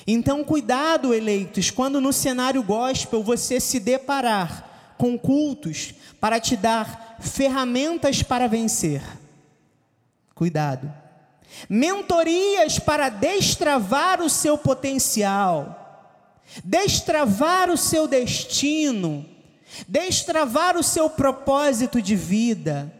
Então, 0.05 0.43
cuidado, 0.43 1.13
eleitos, 1.13 1.71
quando 1.71 1.99
no 1.99 2.13
cenário 2.13 2.61
gospel 2.61 3.23
você 3.23 3.59
se 3.59 3.79
deparar 3.79 4.95
com 4.97 5.17
cultos 5.17 5.93
para 6.19 6.39
te 6.39 6.55
dar 6.55 7.17
ferramentas 7.19 8.21
para 8.21 8.47
vencer. 8.47 9.01
Cuidado. 10.35 11.06
Mentorias 11.69 12.79
para 12.79 13.09
destravar 13.09 14.21
o 14.21 14.29
seu 14.29 14.57
potencial, 14.57 16.15
destravar 16.63 17.69
o 17.69 17.77
seu 17.77 18.07
destino, 18.07 19.25
destravar 19.87 20.77
o 20.77 20.83
seu 20.83 21.09
propósito 21.09 22.01
de 22.01 22.15
vida 22.15 22.93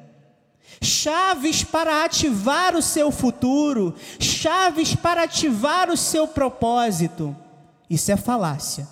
chaves 0.82 1.64
para 1.64 2.04
ativar 2.04 2.76
o 2.76 2.82
seu 2.82 3.12
futuro, 3.12 3.96
chaves 4.20 4.96
para 4.96 5.24
ativar 5.24 5.90
o 5.90 5.98
seu 5.98 6.28
propósito. 6.28 7.36
Isso 7.90 8.12
é 8.12 8.18
falácia, 8.18 8.88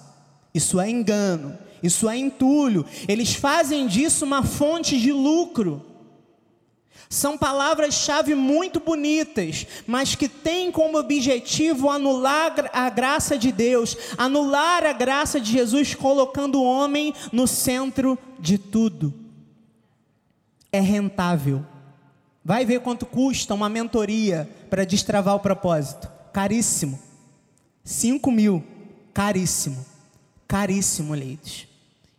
isso 0.54 0.80
é 0.80 0.90
engano, 0.90 1.58
isso 1.84 2.10
é 2.10 2.18
entulho. 2.18 2.86
Eles 3.08 3.36
fazem 3.36 3.88
disso 3.88 4.26
uma 4.26 4.44
fonte 4.44 5.00
de 5.00 5.12
lucro. 5.12 5.86
São 7.16 7.38
palavras-chave 7.38 8.36
muito 8.36 8.80
bonitas, 8.80 9.66
mas 9.88 10.16
que 10.16 10.28
têm 10.28 10.72
como 10.72 10.98
objetivo 10.98 11.90
anular 11.90 12.70
a 12.74 12.90
graça 12.90 13.38
de 13.38 13.52
Deus, 13.52 13.96
anular 14.18 14.86
a 14.86 14.94
graça 14.94 15.40
de 15.40 15.52
Jesus, 15.52 15.96
colocando 15.96 16.60
o 16.60 16.66
homem 16.66 17.14
no 17.32 17.48
centro 17.48 18.18
de 18.40 18.58
tudo. 18.58 19.14
É 20.72 20.80
rentável 20.80 21.66
Vai 22.48 22.64
ver 22.64 22.80
quanto 22.82 23.08
custa 23.08 23.56
uma 23.56 23.68
mentoria 23.68 24.48
para 24.70 24.86
destravar 24.86 25.34
o 25.34 25.40
propósito. 25.40 26.08
Caríssimo. 26.32 27.00
5 27.84 28.32
mil. 28.32 28.64
Caríssimo. 29.12 29.84
Caríssimo, 30.48 31.16
leitos. 31.16 31.68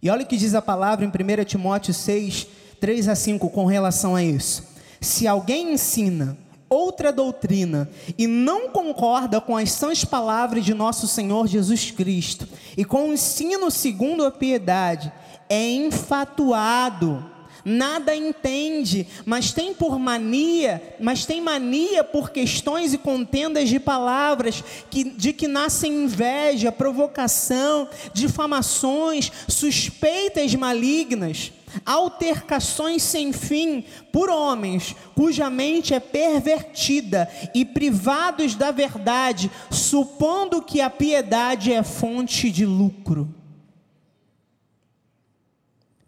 E 0.02 0.10
olha 0.10 0.24
o 0.24 0.26
que 0.26 0.36
diz 0.36 0.52
a 0.52 0.60
palavra 0.60 1.04
em 1.04 1.08
1 1.08 1.44
Timóteo 1.44 1.94
6, 1.94 2.48
3 2.80 3.08
a 3.08 3.14
5 3.14 3.48
com 3.50 3.66
relação 3.66 4.16
a 4.16 4.22
isso. 4.24 4.75
Se 5.00 5.26
alguém 5.26 5.72
ensina 5.72 6.36
outra 6.68 7.12
doutrina 7.12 7.88
e 8.18 8.26
não 8.26 8.68
concorda 8.70 9.40
com 9.40 9.56
as 9.56 9.72
sãs 9.72 10.04
palavras 10.04 10.64
de 10.64 10.74
nosso 10.74 11.06
Senhor 11.06 11.46
Jesus 11.46 11.90
Cristo 11.90 12.48
e 12.76 12.84
com 12.84 13.08
o 13.08 13.12
ensino 13.12 13.70
segundo 13.70 14.24
a 14.24 14.30
piedade, 14.30 15.12
é 15.48 15.68
enfatuado. 15.70 17.36
Nada 17.68 18.14
entende, 18.14 19.08
mas 19.24 19.52
tem 19.52 19.74
por 19.74 19.98
mania, 19.98 20.80
mas 21.00 21.26
tem 21.26 21.40
mania 21.40 22.04
por 22.04 22.30
questões 22.30 22.94
e 22.94 22.98
contendas 22.98 23.68
de 23.68 23.80
palavras, 23.80 24.62
que, 24.88 25.02
de 25.02 25.32
que 25.32 25.48
nascem 25.48 26.04
inveja, 26.04 26.70
provocação, 26.70 27.88
difamações, 28.14 29.32
suspeitas 29.48 30.54
malignas, 30.54 31.52
altercações 31.84 33.02
sem 33.02 33.32
fim 33.32 33.84
por 34.12 34.28
homens 34.28 34.94
cuja 35.14 35.50
mente 35.50 35.94
é 35.94 36.00
pervertida 36.00 37.28
e 37.54 37.64
privados 37.64 38.54
da 38.54 38.70
verdade, 38.70 39.50
supondo 39.70 40.62
que 40.62 40.80
a 40.80 40.90
piedade 40.90 41.72
é 41.72 41.82
fonte 41.82 42.50
de 42.50 42.64
lucro. 42.64 43.34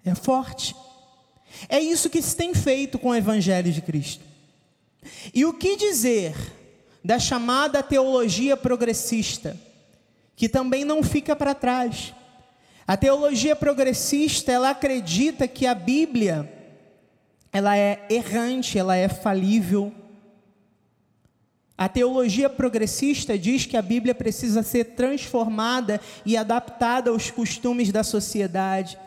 É 0.04 0.14
forte. 0.14 0.74
É 1.68 1.78
isso 1.78 2.10
que 2.10 2.22
se 2.22 2.36
tem 2.36 2.54
feito 2.54 2.98
com 2.98 3.08
o 3.10 3.14
Evangelho 3.14 3.72
de 3.72 3.80
Cristo. 3.80 4.24
E 5.34 5.44
o 5.44 5.52
que 5.52 5.76
dizer 5.76 6.34
da 7.04 7.18
chamada 7.18 7.82
teologia 7.82 8.56
progressista, 8.56 9.58
que 10.36 10.48
também 10.48 10.84
não 10.84 11.02
fica 11.02 11.34
para 11.34 11.54
trás? 11.54 12.12
A 12.88 12.96
teologia 12.96 13.54
progressista, 13.54 14.50
ela 14.50 14.70
acredita 14.70 15.46
que 15.46 15.66
a 15.66 15.74
Bíblia 15.74 16.50
ela 17.52 17.76
é 17.76 18.06
errante, 18.08 18.78
ela 18.78 18.96
é 18.96 19.10
falível. 19.10 19.92
A 21.76 21.86
teologia 21.86 22.48
progressista 22.48 23.38
diz 23.38 23.66
que 23.66 23.76
a 23.76 23.82
Bíblia 23.82 24.14
precisa 24.14 24.62
ser 24.62 24.84
transformada 24.96 26.00
e 26.24 26.34
adaptada 26.34 27.10
aos 27.10 27.30
costumes 27.30 27.92
da 27.92 28.02
sociedade. 28.02 28.98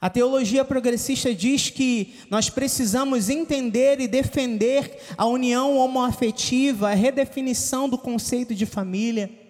A 0.00 0.08
teologia 0.08 0.64
progressista 0.64 1.34
diz 1.34 1.68
que 1.68 2.14
nós 2.30 2.48
precisamos 2.48 3.28
entender 3.28 4.00
e 4.00 4.08
defender 4.08 4.98
a 5.14 5.26
união 5.26 5.76
homoafetiva, 5.76 6.90
a 6.90 6.94
redefinição 6.94 7.86
do 7.86 7.98
conceito 7.98 8.54
de 8.54 8.64
família. 8.64 9.43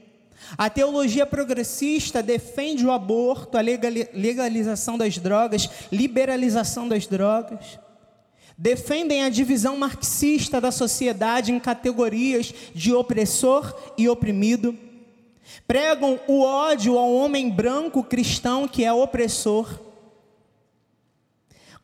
A 0.57 0.71
teologia 0.71 1.27
progressista 1.27 2.23
defende 2.23 2.85
o 2.85 2.93
aborto, 2.93 3.57
a 3.57 3.61
legalização 3.61 4.99
das 4.99 5.19
drogas, 5.19 5.69
liberalização 5.91 6.89
das 6.89 7.07
drogas. 7.07 7.79
Defendem 8.57 9.25
a 9.25 9.31
divisão 9.31 9.77
marxista 9.77 10.61
da 10.61 10.71
sociedade 10.71 11.51
em 11.51 11.59
categorias 11.59 12.55
de 12.75 12.93
opressor 12.93 13.75
e 13.99 14.09
oprimido. 14.09 14.77
Pregam 15.67 16.21
o 16.29 16.43
ódio 16.43 16.99
ao 16.99 17.13
homem 17.13 17.51
branco 17.51 18.03
cristão 18.03 18.69
que 18.69 18.85
é 18.85 18.93
opressor 18.93 19.85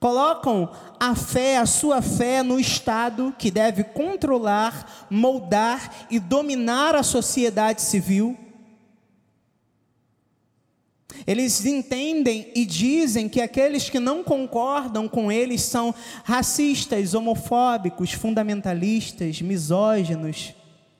Colocam 0.00 0.70
a 0.98 1.14
fé, 1.14 1.58
a 1.58 1.66
sua 1.66 2.00
fé, 2.00 2.42
no 2.42 2.58
Estado 2.58 3.34
que 3.38 3.50
deve 3.50 3.84
controlar, 3.84 5.06
moldar 5.10 6.06
e 6.10 6.18
dominar 6.18 6.94
a 6.94 7.02
sociedade 7.02 7.82
civil. 7.82 8.34
Eles 11.26 11.64
entendem 11.64 12.50
e 12.54 12.64
dizem 12.64 13.28
que 13.28 13.40
aqueles 13.40 13.90
que 13.90 13.98
não 13.98 14.24
concordam 14.24 15.08
com 15.08 15.30
eles 15.30 15.62
são 15.62 15.94
racistas, 16.24 17.14
homofóbicos, 17.14 18.12
fundamentalistas, 18.12 19.42
misóginos, 19.42 20.54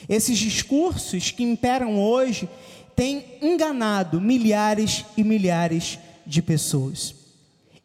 Esses 0.09 0.39
discursos 0.39 1.31
que 1.31 1.43
imperam 1.43 1.99
hoje 2.01 2.49
têm 2.97 3.25
enganado 3.41 4.21
milhares 4.21 5.05
e 5.17 5.25
milhares 5.25 5.99
de 6.27 6.43
pessoas. 6.43 7.15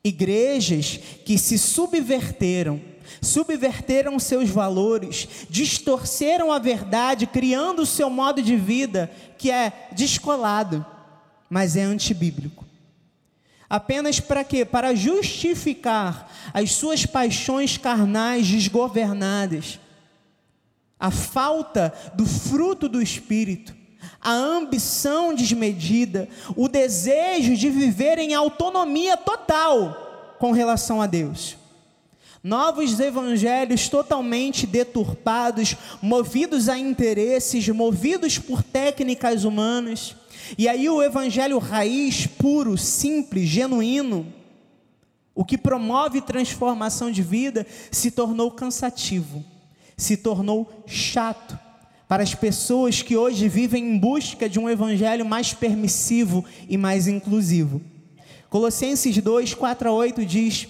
Igrejas 0.03 0.99
que 1.25 1.37
se 1.37 1.57
subverteram, 1.57 2.81
subverteram 3.21 4.19
seus 4.19 4.49
valores, 4.49 5.27
distorceram 5.49 6.51
a 6.51 6.59
verdade, 6.59 7.25
criando 7.25 7.81
o 7.81 7.85
seu 7.85 8.09
modo 8.09 8.41
de 8.41 8.55
vida 8.55 9.11
que 9.37 9.49
é 9.49 9.89
descolado, 9.93 10.85
mas 11.49 11.75
é 11.75 11.83
antibíblico. 11.83 12.65
Apenas 13.69 14.19
para 14.19 14.43
quê? 14.43 14.63
Para 14.63 14.93
justificar 14.93 16.31
as 16.53 16.71
suas 16.71 17.05
paixões 17.05 17.77
carnais 17.77 18.45
desgovernadas, 18.47 19.79
a 21.05 21.11
falta 21.11 21.93
do 22.15 22.25
fruto 22.25 22.89
do 22.89 22.99
Espírito, 22.99 23.75
a 24.19 24.31
ambição 24.31 25.35
desmedida, 25.35 26.27
o 26.55 26.67
desejo 26.67 27.55
de 27.55 27.69
viver 27.69 28.17
em 28.17 28.33
autonomia 28.33 29.15
total 29.15 30.35
com 30.39 30.51
relação 30.51 30.99
a 30.99 31.05
Deus. 31.05 31.57
Novos 32.43 32.99
evangelhos 32.99 33.87
totalmente 33.87 34.65
deturpados, 34.65 35.75
movidos 36.01 36.69
a 36.69 36.75
interesses, 36.75 37.69
movidos 37.69 38.39
por 38.39 38.63
técnicas 38.63 39.43
humanas. 39.43 40.15
E 40.57 40.67
aí 40.67 40.89
o 40.89 41.03
evangelho 41.03 41.59
raiz, 41.59 42.25
puro, 42.25 42.79
simples, 42.79 43.47
genuíno, 43.47 44.33
o 45.35 45.45
que 45.45 45.55
promove 45.55 46.19
transformação 46.19 47.11
de 47.11 47.21
vida, 47.21 47.67
se 47.91 48.09
tornou 48.09 48.49
cansativo, 48.49 49.45
se 49.97 50.17
tornou 50.17 50.83
chato, 50.85 51.57
para 52.07 52.21
as 52.21 52.35
pessoas 52.35 53.01
que 53.01 53.17
hoje 53.17 53.47
vivem 53.49 53.83
em 53.83 53.97
busca 53.97 54.47
de 54.47 54.59
um 54.59 54.69
evangelho 54.69 55.25
mais 55.25 55.53
permissivo 55.53 56.45
e 56.69 56.77
mais 56.77 57.07
inclusivo. 57.07 57.81
Colossenses 58.49 59.17
2, 59.17 59.53
4 59.55 59.89
a 59.89 59.91
8 59.91 60.25
diz: 60.25 60.67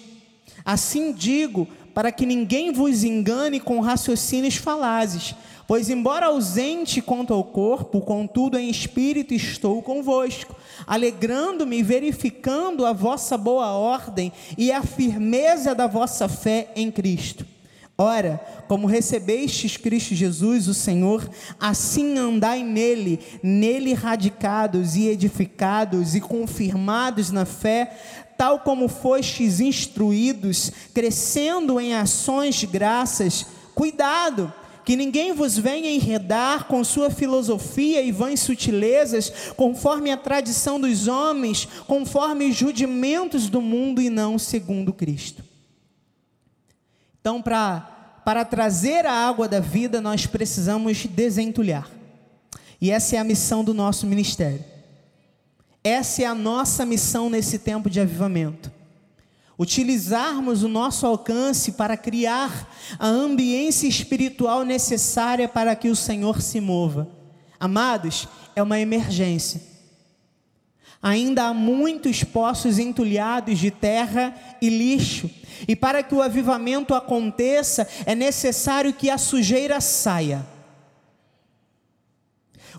Assim 0.63 1.11
digo, 1.11 1.67
para 1.93 2.11
que 2.11 2.25
ninguém 2.25 2.71
vos 2.71 3.03
engane 3.03 3.59
com 3.59 3.81
raciocínios 3.81 4.55
falazes, 4.55 5.35
pois, 5.67 5.89
embora 5.89 6.27
ausente 6.27 7.01
quanto 7.01 7.33
ao 7.33 7.43
corpo, 7.43 8.01
contudo 8.01 8.57
em 8.57 8.69
espírito 8.69 9.33
estou 9.33 9.81
convosco, 9.81 10.55
alegrando-me 10.87 11.79
e 11.79 11.83
verificando 11.83 12.85
a 12.85 12.93
vossa 12.93 13.37
boa 13.37 13.73
ordem 13.73 14.31
e 14.57 14.71
a 14.71 14.81
firmeza 14.81 15.75
da 15.75 15.85
vossa 15.85 16.29
fé 16.29 16.71
em 16.75 16.89
Cristo 16.89 17.54
Ora, 17.97 18.41
como 18.67 18.87
recebestes 18.87 19.77
Cristo 19.77 20.13
Jesus, 20.13 20.67
o 20.67 20.73
Senhor, 20.73 21.29
assim 21.57 22.17
andai 22.17 22.61
nele, 22.61 23.21
nele 23.41 23.93
radicados 23.93 24.97
e 24.97 25.07
edificados 25.07 26.13
e 26.13 26.19
confirmados 26.19 27.31
na 27.31 27.45
fé, 27.45 27.97
tal 28.37 28.59
como 28.59 28.89
fostes 28.89 29.61
instruídos, 29.61 30.71
crescendo 30.93 31.79
em 31.79 31.93
ações 31.93 32.55
de 32.55 32.67
graças. 32.67 33.45
Cuidado, 33.73 34.53
que 34.83 34.97
ninguém 34.97 35.31
vos 35.31 35.57
venha 35.57 35.89
enredar 35.89 36.65
com 36.65 36.83
sua 36.83 37.09
filosofia 37.09 38.01
e 38.01 38.11
vãs 38.11 38.41
sutilezas, 38.41 39.31
conforme 39.55 40.11
a 40.11 40.17
tradição 40.17 40.81
dos 40.81 41.07
homens, 41.07 41.65
conforme 41.87 42.49
os 42.49 43.49
do 43.49 43.61
mundo 43.61 44.01
e 44.01 44.09
não 44.09 44.37
segundo 44.37 44.91
Cristo. 44.91 45.54
Então, 47.25 47.41
para, 47.41 47.79
para 48.23 48.45
trazer 48.45 49.03
a 49.03 49.11
água 49.11 49.47
da 49.47 49.59
vida, 49.59 49.99
nós 49.99 50.27
precisamos 50.27 51.07
desentulhar. 51.07 51.89
E 52.79 52.91
essa 52.91 53.15
é 53.15 53.19
a 53.19 53.23
missão 53.23 53.63
do 53.63 53.73
nosso 53.73 54.05
ministério. 54.05 54.63
Essa 55.83 56.21
é 56.21 56.25
a 56.25 56.35
nossa 56.35 56.85
missão 56.85 57.27
nesse 57.27 57.57
tempo 57.57 57.89
de 57.89 57.99
avivamento. 57.99 58.71
Utilizarmos 59.57 60.61
o 60.61 60.67
nosso 60.67 61.07
alcance 61.07 61.71
para 61.71 61.97
criar 61.97 62.69
a 62.99 63.07
ambiência 63.07 63.87
espiritual 63.87 64.63
necessária 64.63 65.49
para 65.49 65.75
que 65.75 65.89
o 65.89 65.95
Senhor 65.95 66.43
se 66.43 66.61
mova. 66.61 67.09
Amados, 67.59 68.27
é 68.55 68.61
uma 68.61 68.79
emergência. 68.79 69.59
Ainda 71.01 71.45
há 71.45 71.53
muitos 71.53 72.23
poços 72.23 72.79
entulhados 72.79 73.59
de 73.59 73.69
terra 73.69 74.35
e 74.61 74.69
lixo 74.69 75.29
e 75.67 75.75
para 75.75 76.03
que 76.03 76.13
o 76.13 76.21
avivamento 76.21 76.93
aconteça, 76.93 77.87
é 78.05 78.13
necessário 78.13 78.93
que 78.93 79.09
a 79.09 79.17
sujeira 79.17 79.79
saia. 79.79 80.45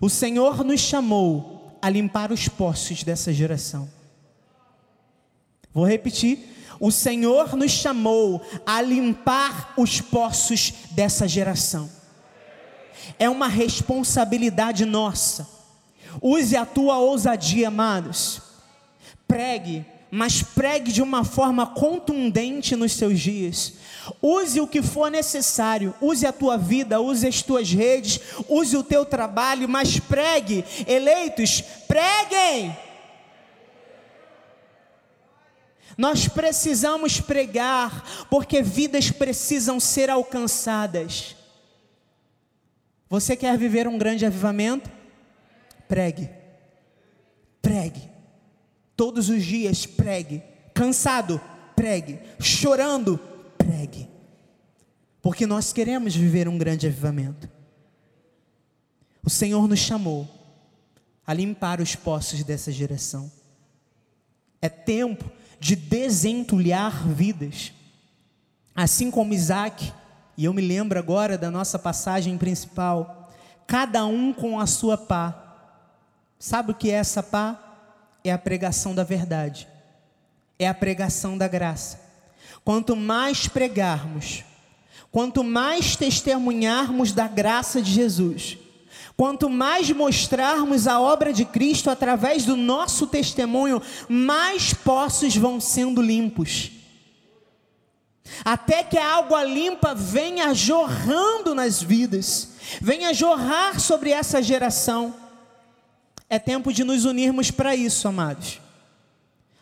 O 0.01 0.11
Senhor 0.11 0.63
nos 0.63 0.81
chamou 0.81 1.79
a 1.81 1.89
limpar 1.89 2.33
os 2.33 2.49
poços 2.49 3.03
dessa 3.03 3.33
geração. 3.33 3.89
Vou 5.73 5.87
repetir. 5.87 6.55
O 6.79 6.91
Senhor 6.91 7.57
nos 7.57 7.71
chamou 7.71 8.43
a 8.67 8.83
limpar 8.83 9.73
os 9.79 10.01
poços 10.01 10.73
dessa 10.91 11.27
geração. 11.27 11.91
É 13.19 13.31
uma 13.31 13.49
responsabilidade 13.49 14.85
nossa. 14.85 15.56
Use 16.21 16.57
a 16.57 16.67
tua 16.67 16.99
ousadia, 16.99 17.69
amados. 17.69 18.41
Pregue 19.27 19.85
mas 20.11 20.43
pregue 20.43 20.93
de 20.93 21.03
uma 21.03 21.25
forma 21.25 21.67
contundente 21.67 22.77
nos 22.77 22.93
seus 22.93 23.21
dias. 23.21 23.75
Use 24.23 24.61
o 24.61 24.67
que 24.67 24.81
for 24.81 25.11
necessário, 25.11 25.95
use 26.01 26.25
a 26.27 26.33
tua 26.33 26.57
vida, 26.57 27.01
use 27.01 27.27
as 27.27 27.43
tuas 27.43 27.71
redes, 27.71 28.21
use 28.49 28.77
o 28.77 28.83
teu 28.83 29.05
trabalho, 29.05 29.69
mas 29.69 29.99
pregue, 29.99 30.65
eleitos, 30.87 31.61
preguem. 31.89 32.77
Nós 35.99 36.29
precisamos 36.29 37.21
pregar, 37.21 38.27
porque 38.31 38.63
vidas 38.63 39.11
precisam 39.11 39.81
ser 39.81 40.09
alcançadas. 40.09 41.35
Você 43.09 43.35
quer 43.35 43.57
viver 43.59 43.89
um 43.89 43.99
grande 43.99 44.25
avivamento? 44.25 44.96
Pregue, 45.89 46.29
pregue 47.63 48.17
Todos 48.97 49.29
os 49.29 49.45
dias 49.45 49.85
pregue. 49.85 50.43
Cansado, 50.73 51.41
pregue. 51.77 52.19
Chorando, 52.41 53.19
pregue. 53.59 54.09
Porque 55.21 55.47
nós 55.47 55.73
queremos 55.73 56.17
viver 56.17 56.49
um 56.49 56.57
grande 56.57 56.87
avivamento. 56.87 57.49
O 59.23 59.29
Senhor 59.29 59.69
nos 59.69 59.81
chamou 59.81 60.27
a 61.27 61.35
limpar 61.35 61.81
os 61.81 61.95
poços 61.95 62.43
dessa 62.43 62.73
geração. 62.73 63.31
É 64.63 64.69
tempo 64.69 65.31
de 65.61 65.77
desentulhar 65.77 67.07
vidas. 67.09 67.73
Assim 68.75 69.11
como 69.11 69.35
Isaac, 69.35 69.93
e 70.37 70.45
eu 70.45 70.55
me 70.55 70.63
lembro 70.63 70.99
agora 70.99 71.37
da 71.37 71.51
nossa 71.51 71.79
passagem 71.79 72.39
principal, 72.39 73.31
cada 73.67 74.07
um 74.07 74.33
com 74.33 74.59
a 74.59 74.67
sua 74.67 74.97
pá. 74.97 75.46
Sabe 76.39 76.73
o 76.73 76.75
que 76.75 76.91
é 76.91 76.95
essa 76.95 77.23
pá? 77.23 77.67
é 78.29 78.33
a 78.33 78.39
pregação 78.39 78.95
da 78.95 79.05
verdade, 79.05 79.69
é 80.59 80.69
a 80.69 80.75
pregação 80.75 81.39
da 81.39 81.47
graça. 81.47 82.01
Quanto 82.65 82.97
mais 82.97 83.47
pregarmos, 83.47 84.45
quanto 85.13 85.45
mais 85.45 85.95
testemunharmos 85.97 87.13
da 87.13 87.29
graça 87.29 87.81
de 87.81 87.93
Jesus, 87.93 88.59
quanto 89.17 89.49
mais 89.49 89.91
mostrarmos 89.91 90.87
a 90.87 91.01
obra 91.01 91.33
de 91.33 91.45
Cristo 91.45 91.89
através 91.89 92.45
do 92.45 92.57
nosso 92.57 93.07
testemunho, 93.07 93.81
mais 94.09 94.75
poços 94.75 95.37
vão 95.37 95.61
sendo 95.61 96.03
limpos. 96.03 96.73
até 98.45 98.83
que 98.83 98.99
a 98.99 99.19
água 99.19 99.45
limpa 99.45 99.95
venha 99.95 100.53
jorrando 100.53 101.55
nas 101.55 101.81
vidas, 101.81 102.55
venha 102.83 103.15
jorrar 103.15 103.79
sobre 103.79 104.11
essa 104.11 104.43
geração. 104.43 105.26
É 106.29 106.39
tempo 106.39 106.73
de 106.73 106.83
nos 106.83 107.05
unirmos 107.05 107.51
para 107.51 107.77
isso, 107.77 108.09
amados. 108.09 108.61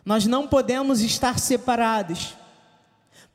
Nós 0.04 0.26
não 0.26 0.46
podemos 0.46 1.00
estar 1.00 1.38
separados, 1.38 2.34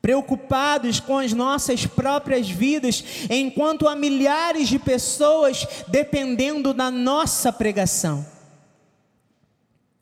preocupados 0.00 1.00
com 1.00 1.18
as 1.18 1.32
nossas 1.32 1.86
próprias 1.86 2.48
vidas, 2.48 3.04
enquanto 3.28 3.88
há 3.88 3.94
milhares 3.94 4.68
de 4.68 4.78
pessoas 4.78 5.66
dependendo 5.88 6.72
da 6.72 6.90
nossa 6.90 7.52
pregação. 7.52 8.26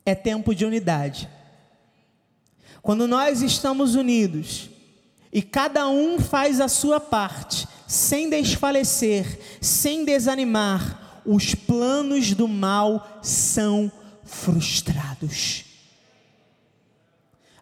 É 0.05 0.14
tempo 0.14 0.55
de 0.55 0.64
unidade. 0.64 1.29
Quando 2.81 3.07
nós 3.07 3.43
estamos 3.43 3.95
unidos 3.95 4.70
e 5.33 5.43
cada 5.43 5.89
um 5.89 6.18
faz 6.18 6.61
a 6.61 6.68
sua 6.68 6.99
parte, 6.99 7.68
sem 7.87 8.31
desfalecer, 8.31 9.39
sem 9.61 10.05
desanimar, 10.05 11.08
os 11.29 11.55
planos 11.55 12.33
do 12.33 12.49
mal 12.49 13.20
são 13.22 13.93
frustrados. 14.24 15.64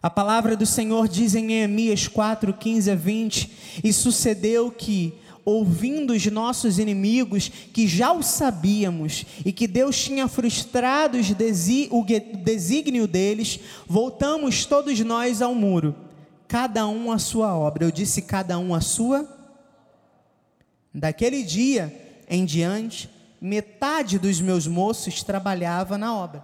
A 0.01 0.09
palavra 0.09 0.55
do 0.55 0.65
Senhor 0.65 1.05
diz 1.09 1.35
em 1.35 1.43
Neemias 1.43 2.07
4, 2.07 2.53
15 2.53 2.91
a 2.91 2.95
20: 2.95 3.51
E 3.83 3.91
sucedeu 3.91 4.71
que, 4.71 5.13
ouvindo 5.43 6.13
os 6.13 6.25
nossos 6.27 6.79
inimigos, 6.79 7.49
que 7.73 7.87
já 7.87 8.13
o 8.13 8.23
sabíamos, 8.23 9.25
e 9.45 9.51
que 9.51 9.67
Deus 9.67 10.01
tinha 10.01 10.29
frustrado 10.29 11.17
o 11.17 12.05
desígnio 12.37 13.05
deles, 13.05 13.59
voltamos 13.85 14.65
todos 14.65 14.97
nós 15.01 15.41
ao 15.41 15.53
muro, 15.53 15.93
cada 16.47 16.87
um 16.87 17.11
a 17.11 17.19
sua 17.19 17.53
obra. 17.53 17.83
Eu 17.83 17.91
disse 17.91 18.21
cada 18.21 18.57
um 18.57 18.73
a 18.73 18.79
sua. 18.79 19.27
Daquele 20.93 21.43
dia 21.43 21.93
em 22.29 22.45
diante, 22.45 23.16
metade 23.39 24.17
dos 24.17 24.41
meus 24.41 24.67
moços 24.67 25.23
trabalhava 25.23 25.97
na 25.97 26.15
obra. 26.15 26.43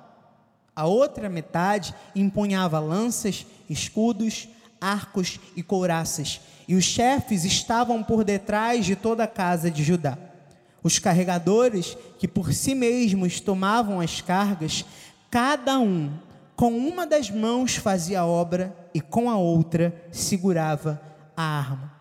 A 0.76 0.86
outra 0.86 1.30
metade 1.30 1.94
empunhava 2.16 2.80
lanças, 2.80 3.46
escudos, 3.70 4.48
arcos 4.80 5.40
e 5.56 5.64
couraças 5.64 6.42
e 6.68 6.76
os 6.76 6.86
chefes 6.86 7.44
estavam 7.44 8.04
por 8.04 8.24
detrás 8.24 8.86
de 8.86 8.96
toda 8.96 9.24
a 9.24 9.28
casa 9.28 9.70
de 9.70 9.84
Judá. 9.84 10.18
Os 10.82 11.00
carregadores, 11.00 11.98
que 12.20 12.28
por 12.28 12.54
si 12.54 12.76
mesmos 12.76 13.40
tomavam 13.40 14.00
as 14.00 14.22
cargas, 14.22 14.86
cada 15.30 15.80
um 15.80 16.12
com 16.56 16.78
uma 16.78 17.08
das 17.08 17.30
mãos 17.30 17.76
fazia 17.76 18.22
a 18.22 18.26
obra 18.26 18.76
e 18.94 19.02
com 19.02 19.30
a 19.30 19.38
outra 19.38 19.94
segurava 20.12 21.02
a 21.36 21.44
arma. 21.44 21.94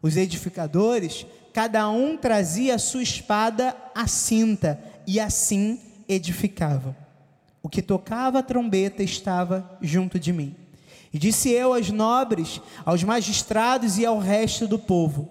Os 0.00 0.16
edificadores, 0.16 1.26
cada 1.52 1.88
um 1.90 2.16
trazia 2.16 2.74
a 2.74 2.78
sua 2.78 3.02
espada 3.02 3.76
à 3.94 4.06
cinta 4.06 4.82
e 5.06 5.20
assim 5.20 5.78
edificavam. 6.08 6.94
O 7.62 7.68
que 7.68 7.82
tocava 7.82 8.40
a 8.40 8.42
trombeta 8.42 9.02
estava 9.02 9.78
junto 9.80 10.18
de 10.18 10.32
mim. 10.32 10.54
E 11.12 11.18
disse 11.18 11.50
eu 11.50 11.74
aos 11.74 11.90
nobres, 11.90 12.60
aos 12.84 13.04
magistrados 13.04 13.98
e 13.98 14.06
ao 14.06 14.18
resto 14.18 14.66
do 14.66 14.78
povo: 14.78 15.28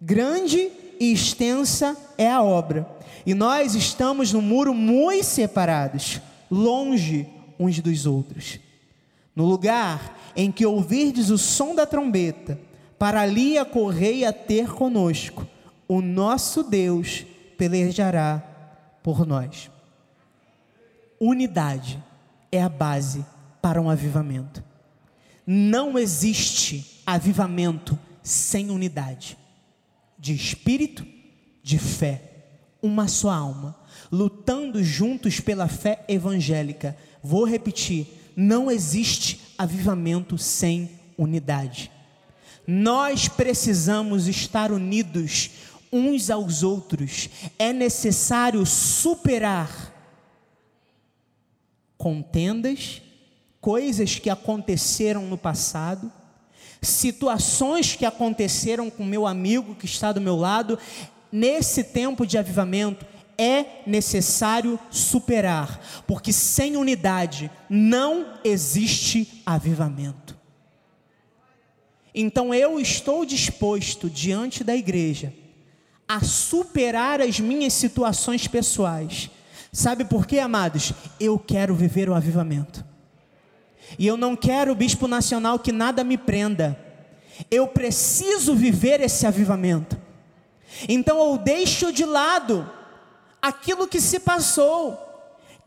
Grande 0.00 0.70
e 0.98 1.12
extensa 1.12 1.96
é 2.16 2.30
a 2.30 2.42
obra, 2.42 2.88
e 3.26 3.34
nós 3.34 3.74
estamos 3.74 4.32
no 4.32 4.40
muro 4.40 4.72
muito 4.72 5.24
separados, 5.24 6.20
longe 6.50 7.26
uns 7.58 7.78
dos 7.80 8.06
outros. 8.06 8.58
No 9.36 9.44
lugar 9.44 10.18
em 10.34 10.50
que 10.50 10.66
ouvirdes 10.66 11.30
o 11.30 11.38
som 11.38 11.74
da 11.74 11.86
trombeta, 11.86 12.58
para 12.98 13.20
ali 13.20 13.56
a 13.56 13.62
a 13.62 14.32
ter 14.32 14.68
conosco, 14.72 15.46
o 15.88 16.02
nosso 16.02 16.62
Deus 16.62 17.24
pelejará 17.56 18.38
por 19.02 19.26
nós. 19.26 19.70
Unidade 21.18 22.02
é 22.52 22.62
a 22.62 22.68
base 22.68 23.24
para 23.60 23.80
um 23.80 23.90
avivamento. 23.90 24.62
Não 25.46 25.98
existe 25.98 27.02
avivamento 27.06 27.98
sem 28.22 28.70
unidade 28.70 29.36
de 30.18 30.34
espírito, 30.34 31.06
de 31.62 31.78
fé, 31.78 32.22
uma 32.82 33.08
só 33.08 33.30
alma, 33.30 33.76
lutando 34.10 34.82
juntos 34.82 35.40
pela 35.40 35.68
fé 35.68 36.04
evangélica. 36.08 36.96
Vou 37.22 37.44
repetir: 37.44 38.06
não 38.36 38.70
existe 38.70 39.40
avivamento 39.56 40.36
sem 40.36 40.90
unidade. 41.16 41.90
Nós 42.66 43.28
precisamos 43.28 44.28
estar 44.28 44.70
unidos 44.70 45.50
uns 45.92 46.30
aos 46.30 46.62
outros. 46.62 47.28
É 47.58 47.72
necessário 47.72 48.64
superar 48.66 49.94
contendas, 51.96 53.02
coisas 53.60 54.18
que 54.18 54.30
aconteceram 54.30 55.26
no 55.26 55.36
passado, 55.36 56.12
situações 56.80 57.96
que 57.96 58.06
aconteceram 58.06 58.88
com 58.88 59.04
meu 59.04 59.26
amigo 59.26 59.74
que 59.74 59.86
está 59.86 60.12
do 60.12 60.20
meu 60.20 60.36
lado, 60.36 60.78
nesse 61.32 61.82
tempo 61.82 62.24
de 62.24 62.38
avivamento, 62.38 63.04
é 63.36 63.82
necessário 63.86 64.78
superar, 64.90 66.02
porque 66.06 66.32
sem 66.32 66.76
unidade 66.76 67.50
não 67.68 68.34
existe 68.44 69.42
avivamento. 69.46 70.36
Então 72.14 72.52
eu 72.52 72.80
estou 72.80 73.24
disposto 73.24 74.10
diante 74.10 74.64
da 74.64 74.74
igreja 74.74 75.32
a 76.08 76.20
superar 76.20 77.20
as 77.20 77.38
minhas 77.38 77.74
situações 77.74 78.48
pessoais. 78.48 79.30
Sabe 79.70 80.04
por 80.04 80.26
quê, 80.26 80.38
amados? 80.38 80.92
Eu 81.20 81.38
quero 81.38 81.74
viver 81.74 82.08
o 82.08 82.14
avivamento. 82.14 82.84
E 83.98 84.06
eu 84.06 84.16
não 84.16 84.34
quero, 84.34 84.74
bispo 84.74 85.06
nacional, 85.06 85.58
que 85.58 85.70
nada 85.70 86.02
me 86.02 86.16
prenda. 86.16 86.78
Eu 87.50 87.68
preciso 87.68 88.54
viver 88.54 89.00
esse 89.00 89.26
avivamento. 89.26 89.96
Então 90.88 91.18
eu 91.18 91.38
deixo 91.38 91.92
de 91.92 92.04
lado 92.04 92.68
aquilo 93.40 93.86
que 93.86 94.00
se 94.00 94.18
passou. 94.18 94.98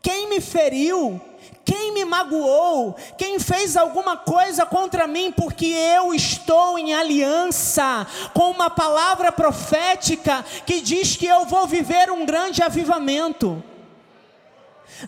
Quem 0.02 0.28
me 0.28 0.40
feriu, 0.40 1.20
quem 1.64 1.92
me 1.92 2.04
magoou, 2.04 2.96
quem 3.16 3.38
fez 3.38 3.76
alguma 3.76 4.16
coisa 4.16 4.66
contra 4.66 5.06
mim, 5.06 5.32
porque 5.32 5.66
eu 5.66 6.12
estou 6.14 6.78
em 6.78 6.94
aliança 6.94 8.06
com 8.34 8.50
uma 8.50 8.68
palavra 8.68 9.30
profética 9.30 10.44
que 10.66 10.80
diz 10.80 11.16
que 11.16 11.26
eu 11.26 11.44
vou 11.46 11.66
viver 11.66 12.10
um 12.10 12.26
grande 12.26 12.62
avivamento. 12.62 13.62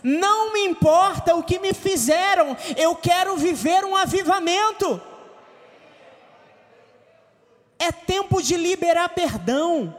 Não 0.03 0.53
me 0.53 0.65
importa 0.65 1.35
o 1.35 1.43
que 1.43 1.59
me 1.59 1.73
fizeram, 1.73 2.55
eu 2.75 2.95
quero 2.95 3.35
viver 3.37 3.83
um 3.85 3.95
avivamento. 3.95 5.01
É 7.77 7.91
tempo 7.91 8.41
de 8.41 8.55
liberar 8.55 9.09
perdão. 9.09 9.95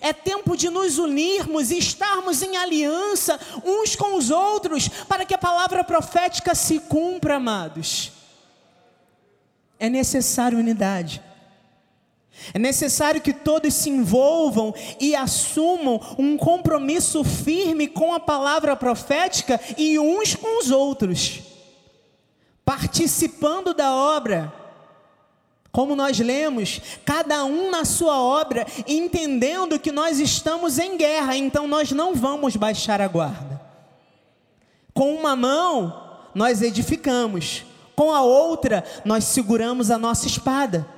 É 0.00 0.12
tempo 0.12 0.56
de 0.56 0.68
nos 0.68 0.98
unirmos 0.98 1.70
e 1.70 1.78
estarmos 1.78 2.42
em 2.42 2.56
aliança 2.56 3.38
uns 3.64 3.94
com 3.94 4.16
os 4.16 4.30
outros, 4.30 4.88
para 4.88 5.24
que 5.24 5.34
a 5.34 5.38
palavra 5.38 5.84
profética 5.84 6.54
se 6.54 6.80
cumpra, 6.80 7.36
amados. 7.36 8.12
É 9.78 9.88
necessário 9.88 10.58
unidade. 10.58 11.22
É 12.52 12.58
necessário 12.58 13.20
que 13.20 13.32
todos 13.32 13.74
se 13.74 13.90
envolvam 13.90 14.74
e 15.00 15.14
assumam 15.14 16.00
um 16.18 16.36
compromisso 16.36 17.24
firme 17.24 17.86
com 17.86 18.12
a 18.12 18.20
palavra 18.20 18.76
profética 18.76 19.60
e 19.76 19.98
uns 19.98 20.34
com 20.34 20.60
os 20.60 20.70
outros, 20.70 21.40
participando 22.64 23.72
da 23.72 23.92
obra. 23.94 24.52
Como 25.76 25.94
nós 25.94 26.18
lemos, 26.18 26.80
cada 27.04 27.44
um 27.44 27.70
na 27.70 27.84
sua 27.84 28.18
obra, 28.18 28.66
entendendo 28.86 29.78
que 29.78 29.92
nós 29.92 30.18
estamos 30.18 30.78
em 30.78 30.96
guerra, 30.96 31.36
então 31.36 31.68
nós 31.68 31.92
não 31.92 32.14
vamos 32.14 32.56
baixar 32.56 32.98
a 33.02 33.06
guarda. 33.06 33.60
Com 34.94 35.14
uma 35.14 35.36
mão, 35.36 36.16
nós 36.34 36.62
edificamos, 36.62 37.66
com 37.94 38.10
a 38.10 38.22
outra, 38.22 38.82
nós 39.04 39.24
seguramos 39.24 39.90
a 39.90 39.98
nossa 39.98 40.26
espada 40.26 40.88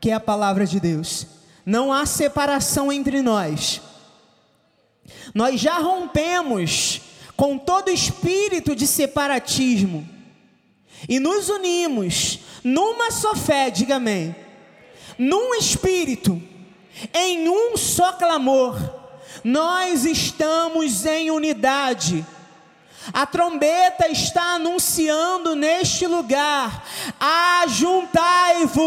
que 0.00 0.08
é 0.08 0.14
a 0.14 0.18
palavra 0.18 0.64
de 0.64 0.80
Deus. 0.80 1.26
Não 1.66 1.92
há 1.92 2.06
separação 2.06 2.90
entre 2.90 3.20
nós. 3.20 3.82
Nós 5.34 5.60
já 5.60 5.78
rompemos 5.78 7.02
com 7.36 7.58
todo 7.58 7.90
espírito 7.90 8.74
de 8.74 8.86
separatismo 8.86 10.08
e 11.06 11.18
nos 11.18 11.50
unimos 11.50 12.38
numa 12.62 13.10
só 13.10 13.34
fé, 13.34 13.70
diga 13.70 13.96
amém, 13.96 14.34
num 15.18 15.54
espírito, 15.54 16.40
em 17.12 17.48
um 17.48 17.76
só 17.76 18.12
clamor. 18.12 18.78
Nós 19.42 20.04
estamos 20.04 21.04
em 21.06 21.30
unidade. 21.30 22.24
A 23.12 23.26
trombeta 23.26 24.08
está 24.08 24.54
anunciando 24.54 25.56
neste 25.56 26.06
lugar: 26.06 26.84
ajuntai-vos. 27.62 28.82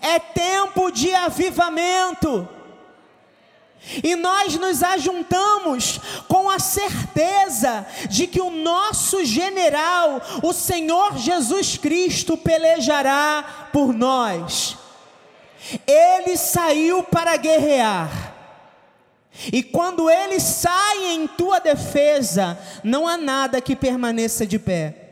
É 0.00 0.18
tempo 0.18 0.90
de 0.90 1.12
avivamento. 1.12 2.48
E 4.02 4.16
nós 4.16 4.56
nos 4.56 4.82
ajuntamos 4.82 6.00
com 6.26 6.48
a 6.48 6.58
certeza 6.58 7.86
de 8.08 8.26
que 8.26 8.40
o 8.40 8.50
nosso 8.50 9.24
general, 9.24 10.20
o 10.42 10.52
Senhor 10.52 11.18
Jesus 11.18 11.76
Cristo, 11.76 12.36
pelejará 12.36 13.68
por 13.72 13.92
nós. 13.92 14.76
Ele 15.86 16.36
saiu 16.36 17.02
para 17.02 17.36
guerrear. 17.36 18.34
E 19.52 19.62
quando 19.62 20.08
ele 20.08 20.38
sai 20.38 21.12
em 21.12 21.26
tua 21.26 21.58
defesa, 21.58 22.58
não 22.82 23.06
há 23.06 23.16
nada 23.16 23.60
que 23.60 23.74
permaneça 23.74 24.46
de 24.46 24.58
pé. 24.58 25.03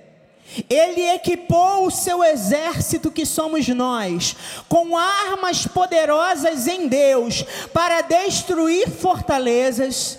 Ele 0.68 1.02
equipou 1.10 1.86
o 1.86 1.90
seu 1.90 2.22
exército, 2.22 3.10
que 3.10 3.24
somos 3.24 3.68
nós, 3.68 4.36
com 4.68 4.96
armas 4.96 5.66
poderosas 5.66 6.66
em 6.66 6.88
Deus, 6.88 7.44
para 7.72 8.00
destruir 8.00 8.88
fortalezas, 8.88 10.18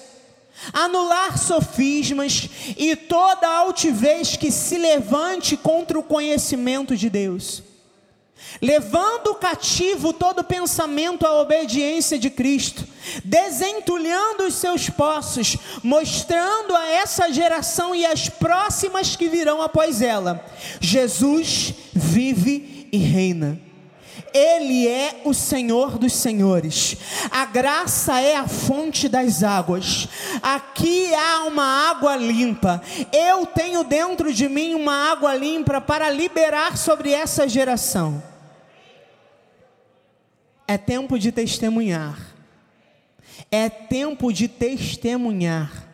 anular 0.71 1.37
sofismas 1.37 2.49
e 2.77 2.95
toda 2.95 3.47
altivez 3.47 4.35
que 4.35 4.51
se 4.51 4.77
levante 4.77 5.57
contra 5.57 5.97
o 5.99 6.03
conhecimento 6.03 6.95
de 6.95 7.09
Deus 7.09 7.72
levando 8.61 9.35
cativo 9.35 10.13
todo 10.13 10.43
pensamento 10.43 11.25
à 11.25 11.41
obediência 11.41 12.17
de 12.17 12.29
Cristo, 12.29 12.85
desentulhando 13.23 14.43
os 14.43 14.55
seus 14.55 14.89
poços, 14.89 15.57
mostrando 15.83 16.75
a 16.75 16.87
essa 16.87 17.31
geração 17.31 17.93
e 17.93 18.05
as 18.05 18.29
próximas 18.29 19.15
que 19.15 19.27
virão 19.27 19.61
após 19.61 20.01
ela: 20.01 20.43
Jesus 20.79 21.73
vive 21.93 22.87
e 22.91 22.97
reina. 22.97 23.59
Ele 24.33 24.87
é 24.87 25.21
o 25.25 25.33
Senhor 25.33 25.99
dos 25.99 26.13
senhores. 26.13 26.97
A 27.29 27.45
graça 27.45 28.19
é 28.19 28.35
a 28.35 28.47
fonte 28.47 29.07
das 29.07 29.43
águas. 29.43 30.07
Aqui 30.41 31.13
há 31.13 31.43
uma 31.43 31.89
água 31.91 32.15
limpa. 32.15 32.81
Eu 33.11 33.45
tenho 33.45 33.83
dentro 33.83 34.33
de 34.33 34.49
mim 34.49 34.73
uma 34.73 35.11
água 35.11 35.35
limpa 35.35 35.79
para 35.79 36.09
liberar 36.09 36.77
sobre 36.77 37.11
essa 37.11 37.47
geração. 37.47 38.32
É 40.67 40.77
tempo 40.77 41.17
de 41.19 41.31
testemunhar. 41.31 42.33
É 43.51 43.69
tempo 43.69 44.31
de 44.31 44.47
testemunhar. 44.47 45.89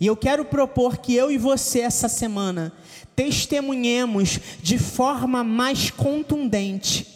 E 0.00 0.06
eu 0.06 0.16
quero 0.16 0.44
propor 0.44 0.98
que 0.98 1.14
eu 1.14 1.30
e 1.30 1.38
você 1.38 1.80
essa 1.80 2.08
semana 2.08 2.72
testemunhemos 3.14 4.38
de 4.62 4.78
forma 4.78 5.42
mais 5.42 5.90
contundente 5.90 7.06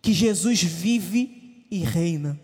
que 0.00 0.12
Jesus 0.12 0.62
vive 0.62 1.64
e 1.70 1.78
reina. 1.78 2.38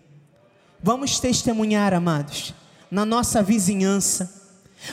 Vamos 0.80 1.18
testemunhar, 1.18 1.92
amados, 1.92 2.54
na 2.88 3.04
nossa 3.04 3.42
vizinhança. 3.42 4.32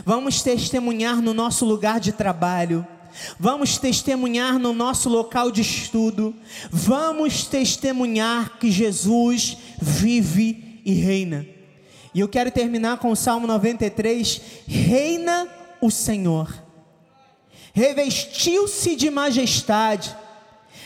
Vamos 0.03 0.41
testemunhar 0.41 1.21
no 1.21 1.31
nosso 1.31 1.63
lugar 1.63 1.99
de 1.99 2.11
trabalho 2.11 2.85
vamos 3.39 3.77
testemunhar 3.77 4.59
no 4.59 4.73
nosso 4.73 5.09
local 5.09 5.51
de 5.51 5.61
estudo, 5.61 6.35
vamos 6.71 7.45
testemunhar 7.45 8.57
que 8.57 8.71
Jesus 8.71 9.57
vive 9.81 10.81
e 10.85 10.93
reina. 10.93 11.45
E 12.13 12.19
eu 12.19 12.27
quero 12.27 12.51
terminar 12.51 12.97
com 12.97 13.11
o 13.11 13.15
Salmo 13.15 13.45
93: 13.45 14.41
Reina 14.67 15.47
o 15.81 15.91
Senhor, 15.91 16.53
revestiu-se 17.73 18.95
de 18.95 19.09
majestade, 19.09 20.15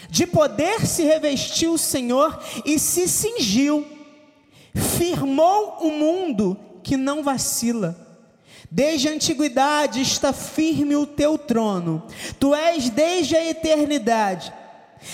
de 0.09 0.25
poder 0.25 0.85
se 0.85 1.03
revestiu 1.03 1.73
o 1.73 1.77
Senhor 1.77 2.41
e 2.65 2.79
se 2.79 3.07
cingiu, 3.07 3.85
firmou 4.73 5.77
o 5.81 5.91
mundo 5.91 6.57
que 6.81 6.97
não 6.97 7.23
vacila 7.23 8.08
Desde 8.71 9.09
a 9.09 9.13
antiguidade 9.13 9.99
está 9.99 10.31
firme 10.31 10.95
o 10.95 11.07
teu 11.07 11.39
trono, 11.39 12.03
tu 12.39 12.53
és 12.53 12.89
desde 12.89 13.35
a 13.35 13.43
eternidade. 13.43 14.53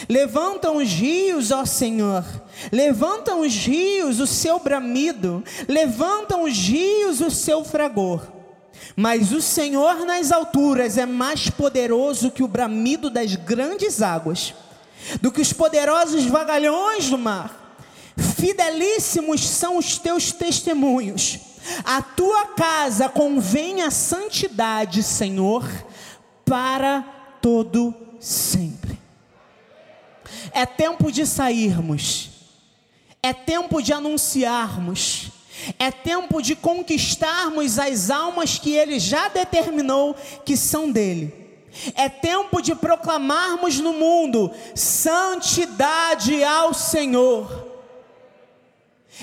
Levantam 0.09 0.77
os 0.77 0.89
rios, 0.89 1.51
ó 1.51 1.63
Senhor, 1.63 2.25
levantam 2.69 3.41
os 3.41 3.53
rios 3.53 4.19
o 4.19 4.27
seu 4.27 4.59
bramido, 4.59 5.41
levantam 5.69 6.43
os 6.43 6.57
rios 6.57 7.21
o 7.21 7.31
seu 7.31 7.63
fragor. 7.63 8.27
Mas 8.93 9.31
o 9.31 9.41
Senhor 9.41 10.05
nas 10.05 10.33
alturas 10.33 10.97
é 10.97 11.05
mais 11.05 11.49
poderoso 11.49 12.31
que 12.31 12.43
o 12.43 12.47
bramido 12.47 13.09
das 13.09 13.35
grandes 13.35 14.01
águas, 14.01 14.53
do 15.21 15.31
que 15.31 15.41
os 15.41 15.53
poderosos 15.53 16.25
vagalhões 16.25 17.09
do 17.09 17.17
mar. 17.17 17.77
Fidelíssimos 18.35 19.47
são 19.47 19.77
os 19.77 19.97
teus 19.97 20.31
testemunhos 20.31 21.54
a 21.83 22.01
tua 22.01 22.47
casa 22.47 23.09
convém 23.09 23.81
a 23.81 23.91
santidade, 23.91 25.01
Senhor, 25.03 25.67
para 26.45 27.01
todo 27.41 27.93
sempre. 28.19 28.99
É 30.51 30.65
tempo 30.65 31.11
de 31.11 31.25
sairmos. 31.25 32.29
É 33.21 33.33
tempo 33.33 33.81
de 33.81 33.91
anunciarmos. 33.91 35.31
É 35.79 35.89
tempo 35.89 36.41
de 36.41 36.55
conquistarmos 36.55 37.79
as 37.79 38.09
almas 38.09 38.59
que 38.59 38.71
ele 38.71 38.99
já 38.99 39.27
determinou 39.27 40.15
que 40.45 40.55
são 40.55 40.91
dele. 40.91 41.33
É 41.95 42.07
tempo 42.07 42.61
de 42.61 42.75
proclamarmos 42.75 43.79
no 43.79 43.93
mundo 43.93 44.51
santidade 44.73 46.43
ao 46.43 46.73
Senhor. 46.73 47.64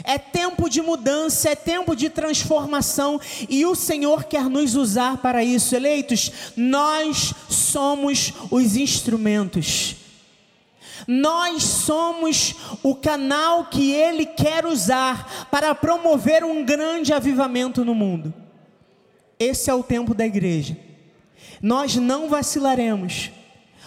É 0.04 0.18
tempo 0.18 0.68
de 0.68 0.80
mudança, 0.80 1.50
é 1.50 1.54
tempo 1.54 1.94
de 1.94 2.08
transformação 2.08 3.20
e 3.48 3.66
o 3.66 3.74
Senhor 3.74 4.24
quer 4.24 4.48
nos 4.48 4.74
usar 4.74 5.18
para 5.18 5.44
isso. 5.44 5.76
Eleitos, 5.76 6.32
nós 6.56 7.34
somos 7.48 8.32
os 8.50 8.76
instrumentos. 8.76 9.96
Nós 11.06 11.62
somos 11.62 12.54
o 12.82 12.94
canal 12.94 13.66
que 13.66 13.92
Ele 13.92 14.24
quer 14.24 14.64
usar 14.64 15.48
para 15.50 15.74
promover 15.74 16.44
um 16.44 16.64
grande 16.64 17.12
avivamento 17.12 17.84
no 17.84 17.94
mundo. 17.94 18.32
Esse 19.38 19.68
é 19.68 19.74
o 19.74 19.82
tempo 19.82 20.14
da 20.14 20.24
igreja. 20.24 20.76
Nós 21.60 21.96
não 21.96 22.28
vacilaremos 22.28 23.30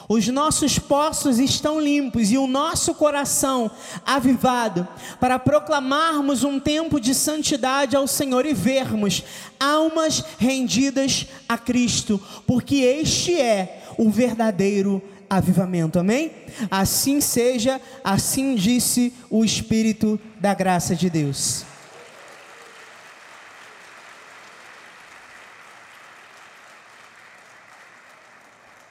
os 0.07 0.27
nossos 0.27 0.77
poços 0.77 1.39
estão 1.39 1.79
limpos 1.79 2.31
e 2.31 2.37
o 2.37 2.47
nosso 2.47 2.93
coração 2.93 3.69
avivado 4.05 4.87
para 5.19 5.39
proclamarmos 5.39 6.43
um 6.43 6.59
tempo 6.59 6.99
de 6.99 7.13
santidade 7.13 7.95
ao 7.95 8.07
Senhor 8.07 8.45
e 8.45 8.53
vermos 8.53 9.23
almas 9.59 10.23
rendidas 10.37 11.27
a 11.49 11.57
Cristo, 11.57 12.21
porque 12.45 12.75
este 12.75 13.33
é 13.33 13.83
o 13.97 14.09
verdadeiro 14.09 15.01
avivamento. 15.29 15.97
Amém? 15.97 16.31
Assim 16.69 17.19
seja, 17.19 17.81
assim 18.03 18.55
disse 18.55 19.13
o 19.29 19.43
Espírito 19.43 20.19
da 20.39 20.53
graça 20.53 20.95
de 20.95 21.09
Deus. 21.09 21.65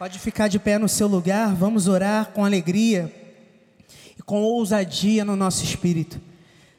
Pode 0.05 0.19
ficar 0.19 0.49
de 0.49 0.59
pé 0.59 0.79
no 0.79 0.87
seu 0.87 1.09
lugar, 1.09 1.55
vamos 1.55 1.89
orar 1.89 2.27
com 2.27 2.45
alegria 2.45 3.11
e 4.19 4.23
com 4.23 4.43
ousadia 4.43 5.25
no 5.25 5.35
nosso 5.35 5.65
espírito. 5.65 6.21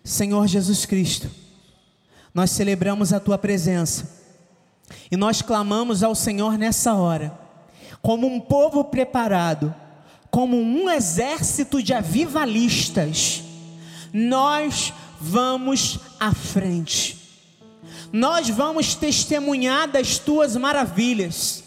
Senhor 0.03 0.45
Jesus 0.45 0.85
Cristo, 0.85 1.27
nós 2.35 2.51
celebramos 2.51 3.11
a 3.11 3.19
tua 3.19 3.35
presença 3.35 4.21
e 5.09 5.17
nós 5.17 5.41
clamamos 5.41 6.03
ao 6.03 6.13
Senhor 6.13 6.55
nessa 6.55 6.93
hora, 6.93 7.35
como 7.99 8.27
um 8.27 8.39
povo 8.39 8.83
preparado, 8.83 9.73
como 10.29 10.55
um 10.61 10.87
exército 10.87 11.81
de 11.81 11.95
avivalistas, 11.95 13.43
nós 14.13 14.93
vamos 15.19 15.99
à 16.19 16.31
frente, 16.31 17.17
nós 18.13 18.49
vamos 18.49 18.93
testemunhar 18.93 19.87
das 19.87 20.19
tuas 20.19 20.55
maravilhas 20.55 21.64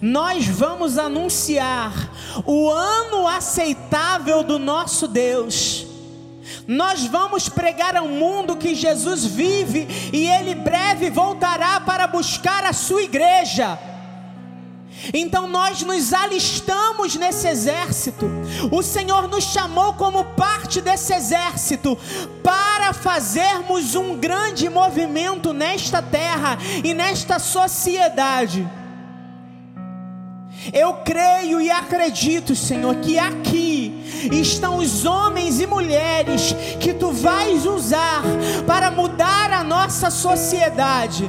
nós 0.00 0.46
vamos 0.46 0.98
anunciar 0.98 1.92
o 2.46 2.70
ano 2.70 3.26
aceitável 3.26 4.42
do 4.42 4.58
nosso 4.58 5.06
Deus. 5.06 5.86
Nós 6.66 7.04
vamos 7.06 7.48
pregar 7.48 7.96
ao 7.96 8.06
mundo 8.06 8.56
que 8.56 8.74
Jesus 8.74 9.24
vive 9.24 9.88
e 10.12 10.26
ele 10.26 10.54
breve 10.54 11.10
voltará 11.10 11.80
para 11.80 12.06
buscar 12.06 12.64
a 12.64 12.72
sua 12.72 13.02
igreja. 13.02 13.78
Então 15.14 15.48
nós 15.48 15.82
nos 15.82 16.12
alistamos 16.12 17.16
nesse 17.16 17.48
exército. 17.48 18.26
O 18.70 18.82
Senhor 18.82 19.28
nos 19.28 19.44
chamou 19.44 19.94
como 19.94 20.24
parte 20.24 20.80
desse 20.80 21.14
exército 21.14 21.96
para 22.42 22.92
fazermos 22.92 23.94
um 23.94 24.16
grande 24.16 24.68
movimento 24.68 25.52
nesta 25.52 26.02
terra 26.02 26.58
e 26.84 26.92
nesta 26.92 27.38
sociedade. 27.38 28.68
Eu 30.72 30.94
creio 30.94 31.60
e 31.60 31.70
acredito, 31.70 32.54
Senhor, 32.54 32.94
que 32.96 33.18
aqui 33.18 34.28
estão 34.32 34.76
os 34.76 35.04
homens 35.04 35.60
e 35.60 35.66
mulheres 35.66 36.54
que 36.78 36.92
tu 36.92 37.10
vais 37.12 37.64
usar 37.64 38.22
para 38.66 38.90
mudar 38.90 39.52
a 39.52 39.64
nossa 39.64 40.10
sociedade 40.10 41.24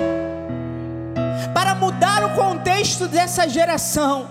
para 1.54 1.76
mudar 1.76 2.24
o 2.24 2.34
contexto 2.34 3.08
dessa 3.08 3.48
geração. 3.48 4.30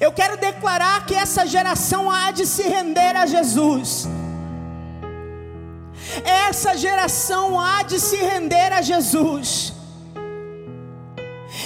Eu 0.00 0.12
quero 0.12 0.36
declarar 0.36 1.06
que 1.06 1.14
essa 1.14 1.46
geração 1.46 2.10
há 2.10 2.30
de 2.30 2.46
se 2.46 2.62
render 2.62 3.16
a 3.16 3.26
Jesus. 3.26 4.06
Essa 6.24 6.76
geração 6.76 7.58
há 7.58 7.82
de 7.82 7.98
se 7.98 8.16
render 8.16 8.72
a 8.72 8.82
Jesus. 8.82 9.71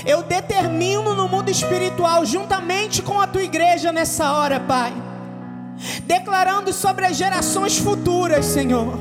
Eu 0.07 0.23
determino 0.23 1.15
no 1.15 1.29
mundo 1.29 1.51
espiritual, 1.51 2.25
juntamente 2.25 3.03
com 3.03 3.21
a 3.21 3.27
tua 3.27 3.43
igreja 3.43 3.91
nessa 3.91 4.33
hora, 4.33 4.61
Pai, 4.61 4.95
declarando 6.05 6.73
sobre 6.73 7.05
as 7.07 7.17
gerações 7.17 7.77
futuras, 7.77 8.47
Senhor. 8.47 8.97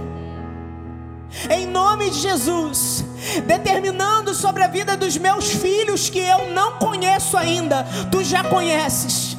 Em 1.49 1.67
nome 1.67 2.09
de 2.09 2.19
Jesus, 2.19 3.05
determinando 3.45 4.33
sobre 4.33 4.63
a 4.63 4.67
vida 4.67 4.97
dos 4.97 5.15
meus 5.15 5.51
filhos 5.51 6.09
que 6.09 6.19
eu 6.19 6.49
não 6.49 6.79
conheço 6.79 7.37
ainda, 7.37 7.85
tu 8.11 8.23
já 8.23 8.43
conheces, 8.43 9.37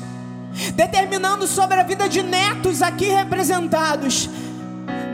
determinando 0.74 1.48
sobre 1.48 1.80
a 1.80 1.82
vida 1.82 2.08
de 2.08 2.22
netos 2.22 2.80
aqui 2.80 3.06
representados, 3.06 4.30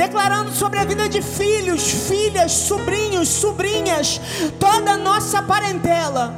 declarando 0.02 0.50
sobre 0.50 0.80
a 0.80 0.84
vida 0.84 1.08
de 1.08 1.22
filhos, 1.22 1.88
filhas, 2.08 2.50
sobrinhos, 2.50 3.28
sobrinhas, 3.28 4.20
toda 4.58 4.92
a 4.92 4.96
nossa 4.96 5.40
parentela, 5.40 6.34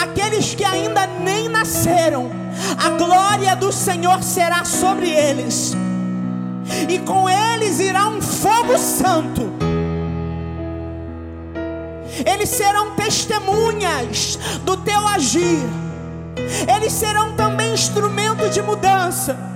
aqueles 0.00 0.54
que 0.54 0.64
ainda 0.64 1.06
nem 1.06 1.46
nasceram, 1.46 2.30
a 2.78 2.88
glória 2.90 3.54
do 3.54 3.70
Senhor 3.70 4.22
será 4.22 4.64
sobre 4.64 5.10
eles, 5.10 5.74
e 6.88 6.98
com 7.00 7.28
eles 7.28 7.80
irá 7.80 8.08
um 8.08 8.22
fogo 8.22 8.78
santo. 8.78 9.42
Eles 12.24 12.48
serão 12.48 12.94
testemunhas 12.94 14.38
do 14.64 14.74
teu 14.78 15.06
agir, 15.06 15.60
eles 16.74 16.94
serão 16.94 17.34
também 17.34 17.74
instrumento 17.74 18.48
de 18.48 18.62
mudança. 18.62 19.52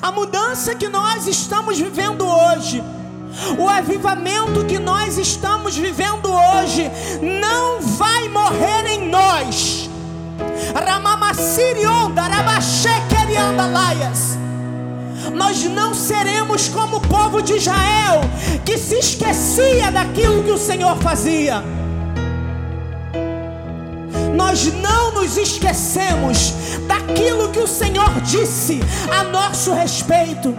A 0.00 0.10
mudança 0.10 0.74
que 0.74 0.88
nós 0.88 1.26
estamos 1.26 1.78
vivendo 1.78 2.26
hoje, 2.26 2.82
o 3.58 3.68
avivamento 3.68 4.64
que 4.64 4.78
nós 4.78 5.18
estamos 5.18 5.76
vivendo 5.76 6.30
hoje, 6.30 6.90
não 7.22 7.80
vai 7.80 8.28
morrer 8.28 8.86
em 8.86 9.08
nós. 9.08 9.88
Nós 15.34 15.64
não 15.64 15.94
seremos 15.94 16.68
como 16.68 16.96
o 16.96 17.00
povo 17.00 17.42
de 17.42 17.54
Israel, 17.54 18.20
que 18.64 18.78
se 18.78 18.96
esquecia 18.96 19.90
daquilo 19.90 20.42
que 20.42 20.50
o 20.50 20.58
Senhor 20.58 20.96
fazia. 20.98 21.62
Nós 24.36 24.66
não 24.66 25.12
nos 25.12 25.38
esquecemos 25.38 26.52
daquilo 26.86 27.48
que 27.48 27.58
o 27.58 27.66
Senhor 27.66 28.20
disse 28.20 28.80
a 29.10 29.24
nosso 29.24 29.72
respeito. 29.72 30.54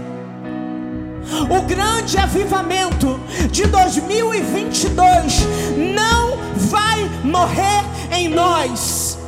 O 1.47 1.61
grande 1.61 2.17
avivamento 2.17 3.19
de 3.51 3.67
2022 3.67 5.47
não 5.93 6.37
vai 6.55 7.07
morrer 7.23 7.83
em 8.11 8.27
nós. 8.29 9.19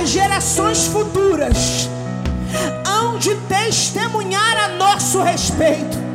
As 0.00 0.08
gerações 0.08 0.86
futuras 0.86 1.90
hão 2.86 3.18
de 3.18 3.34
testemunhar 3.34 4.56
a 4.56 4.68
nosso 4.68 5.20
respeito. 5.20 6.07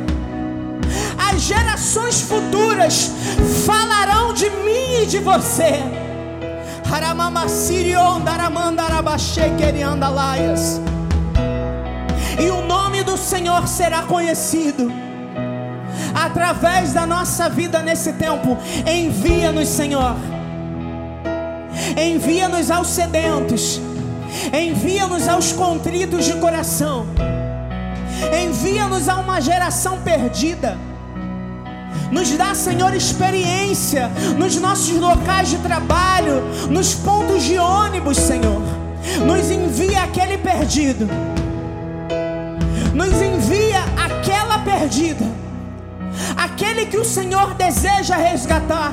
Gerações 1.46 2.20
futuras 2.22 3.10
falarão 3.66 4.32
de 4.32 4.48
mim 4.50 5.02
e 5.02 5.06
de 5.06 5.18
você. 5.18 5.82
E 12.38 12.50
o 12.50 12.62
nome 12.66 13.02
do 13.02 13.16
Senhor 13.16 13.66
será 13.66 14.02
conhecido 14.02 14.90
através 16.14 16.92
da 16.92 17.06
nossa 17.06 17.48
vida 17.48 17.82
nesse 17.82 18.12
tempo. 18.14 18.56
Envia-nos, 18.86 19.68
Senhor. 19.68 20.16
Envia-nos 21.96 22.70
aos 22.70 22.88
sedentos 22.88 23.80
Envia-nos 24.52 25.28
aos 25.28 25.52
contritos 25.52 26.24
de 26.24 26.34
coração. 26.34 27.06
Envia-nos 28.42 29.08
a 29.08 29.16
uma 29.16 29.40
geração 29.40 30.00
perdida. 30.00 30.76
Nos 32.10 32.30
dá, 32.30 32.54
Senhor, 32.54 32.94
experiência 32.94 34.10
nos 34.38 34.56
nossos 34.56 34.96
locais 34.96 35.50
de 35.50 35.58
trabalho, 35.58 36.42
nos 36.70 36.94
pontos 36.94 37.42
de 37.42 37.58
ônibus, 37.58 38.16
Senhor. 38.16 38.62
Nos 39.26 39.50
envia 39.50 40.04
aquele 40.04 40.38
perdido. 40.38 41.08
Nos 42.94 43.20
envia 43.20 43.80
aquela 43.96 44.58
perdida. 44.60 45.24
Aquele 46.36 46.86
que 46.86 46.96
o 46.96 47.04
Senhor 47.04 47.54
deseja 47.54 48.16
resgatar 48.16 48.92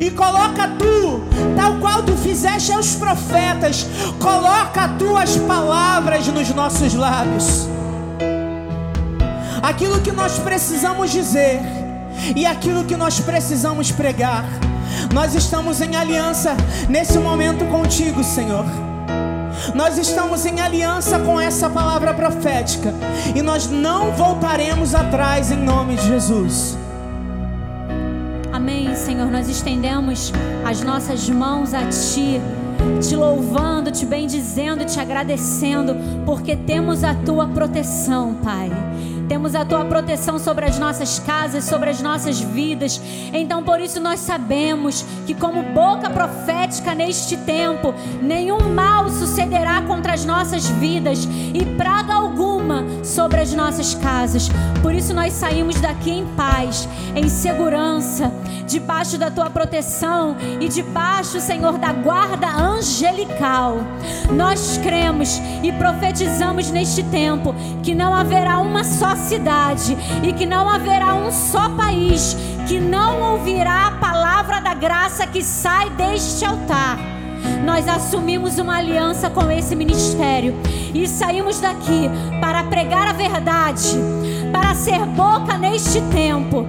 e 0.00 0.10
coloca 0.10 0.68
tu, 0.78 1.22
tal 1.56 1.78
qual 1.78 2.02
tu 2.02 2.16
fizeste 2.16 2.72
aos 2.72 2.94
profetas, 2.94 3.86
coloca 4.18 4.88
tuas 4.98 5.36
palavras 5.36 6.26
nos 6.28 6.48
nossos 6.50 6.94
lábios. 6.94 7.68
Aquilo 9.62 10.00
que 10.00 10.12
nós 10.12 10.38
precisamos 10.38 11.10
dizer 11.10 11.60
e 12.34 12.46
aquilo 12.46 12.84
que 12.84 12.96
nós 12.96 13.20
precisamos 13.20 13.90
pregar. 13.90 14.44
Nós 15.12 15.34
estamos 15.34 15.80
em 15.80 15.96
aliança 15.96 16.56
nesse 16.88 17.18
momento 17.18 17.64
contigo, 17.66 18.22
Senhor. 18.22 18.64
Nós 19.74 19.98
estamos 19.98 20.46
em 20.46 20.60
aliança 20.60 21.18
com 21.18 21.40
essa 21.40 21.68
palavra 21.68 22.14
profética 22.14 22.92
e 23.34 23.42
nós 23.42 23.68
não 23.68 24.12
voltaremos 24.12 24.94
atrás 24.94 25.50
em 25.50 25.56
nome 25.56 25.96
de 25.96 26.06
Jesus. 26.06 26.76
Amém, 28.52 28.94
Senhor. 28.94 29.30
Nós 29.30 29.48
estendemos 29.48 30.32
as 30.64 30.82
nossas 30.82 31.28
mãos 31.28 31.74
a 31.74 31.86
Ti, 31.86 32.40
te 33.00 33.14
louvando, 33.14 33.90
te 33.90 34.06
bendizendo, 34.06 34.84
te 34.84 34.98
agradecendo, 34.98 35.96
porque 36.24 36.56
temos 36.56 37.04
a 37.04 37.14
Tua 37.14 37.46
proteção, 37.48 38.34
Pai. 38.42 38.70
Temos 39.28 39.54
a 39.54 39.64
tua 39.64 39.84
proteção 39.84 40.38
sobre 40.38 40.64
as 40.64 40.78
nossas 40.78 41.18
casas, 41.18 41.64
sobre 41.64 41.90
as 41.90 42.00
nossas 42.00 42.40
vidas. 42.40 43.00
Então, 43.32 43.62
por 43.62 43.78
isso, 43.78 44.00
nós 44.00 44.20
sabemos 44.20 45.04
que, 45.26 45.34
como 45.34 45.62
boca 45.62 46.08
profética 46.08 46.94
neste 46.94 47.36
tempo, 47.36 47.94
nenhum 48.22 48.72
mal 48.72 49.10
sucederá 49.10 49.82
contra 49.82 50.14
as 50.14 50.24
nossas 50.24 50.66
vidas 50.68 51.28
e 51.52 51.64
praga 51.76 52.14
alguma 52.14 52.84
sobre 53.04 53.40
as 53.40 53.52
nossas 53.52 53.94
casas. 53.94 54.48
Por 54.80 54.94
isso, 54.94 55.12
nós 55.12 55.34
saímos 55.34 55.78
daqui 55.78 56.10
em 56.10 56.26
paz, 56.28 56.88
em 57.14 57.28
segurança, 57.28 58.32
debaixo 58.66 59.18
da 59.18 59.30
tua 59.30 59.50
proteção 59.50 60.36
e 60.60 60.68
debaixo, 60.68 61.38
Senhor, 61.40 61.78
da 61.78 61.92
guarda 61.92 62.48
angelical. 62.48 63.78
Nós 64.34 64.78
cremos 64.78 65.40
e 65.62 65.70
profetizamos 65.72 66.70
neste 66.70 67.02
tempo 67.04 67.54
que 67.82 67.94
não 67.94 68.14
haverá 68.14 68.58
uma 68.58 68.84
só 68.84 69.17
cidade 69.18 69.96
e 70.22 70.32
que 70.32 70.46
não 70.46 70.68
haverá 70.68 71.14
um 71.14 71.30
só 71.30 71.68
país 71.70 72.36
que 72.66 72.78
não 72.78 73.32
ouvirá 73.32 73.86
a 73.86 73.90
palavra 73.92 74.60
da 74.60 74.74
graça 74.74 75.26
que 75.26 75.42
sai 75.42 75.90
deste 75.90 76.44
altar. 76.44 76.98
Nós 77.64 77.86
assumimos 77.88 78.58
uma 78.58 78.76
aliança 78.76 79.30
com 79.30 79.50
esse 79.50 79.74
ministério 79.74 80.54
e 80.94 81.06
saímos 81.06 81.60
daqui 81.60 82.10
para 82.40 82.64
pregar 82.64 83.08
a 83.08 83.12
verdade, 83.12 83.96
para 84.52 84.74
ser 84.74 84.98
boca 85.06 85.56
neste 85.56 86.00
tempo, 86.02 86.66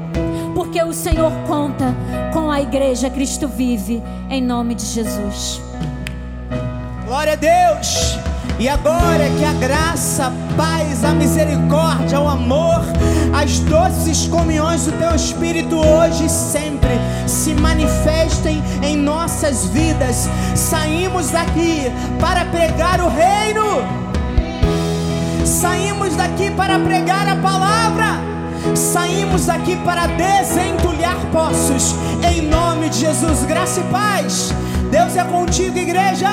porque 0.53 0.81
o 0.81 0.93
Senhor 0.93 1.31
conta 1.47 1.95
com 2.33 2.51
a 2.51 2.61
igreja 2.61 3.09
Cristo 3.09 3.47
vive, 3.47 4.03
em 4.29 4.41
nome 4.41 4.75
de 4.75 4.85
Jesus. 4.85 5.61
Glória 7.05 7.33
a 7.33 7.35
Deus! 7.35 8.38
E 8.59 8.67
agora 8.67 9.29
que 9.37 9.45
a 9.45 9.53
graça, 9.53 10.25
a 10.25 10.55
paz, 10.57 11.05
a 11.05 11.13
misericórdia, 11.13 12.19
o 12.19 12.27
amor, 12.27 12.81
as 13.33 13.59
doces 13.59 14.27
comunhões 14.27 14.85
do 14.85 14.91
Teu 14.99 15.15
Espírito 15.15 15.77
hoje 15.77 16.25
e 16.25 16.29
sempre 16.29 16.99
se 17.25 17.53
manifestem 17.53 18.61
em 18.83 18.97
nossas 18.97 19.67
vidas. 19.67 20.27
Saímos 20.55 21.29
daqui 21.29 21.89
para 22.19 22.43
pregar 22.43 22.99
o 22.99 23.07
Reino, 23.07 23.81
saímos 25.45 26.17
daqui 26.17 26.51
para 26.51 26.77
pregar 26.79 27.29
a 27.29 27.37
palavra. 27.37 28.29
Saímos 28.75 29.45
daqui 29.45 29.77
para 29.85 30.05
desentulhar 30.05 31.15
poços, 31.31 31.95
em 32.29 32.41
nome 32.41 32.89
de 32.89 32.99
Jesus, 32.99 33.45
graça 33.45 33.79
e 33.79 33.83
paz. 33.85 34.53
Deus 34.91 35.15
é 35.15 35.23
contigo, 35.23 35.77
igreja. 35.77 36.27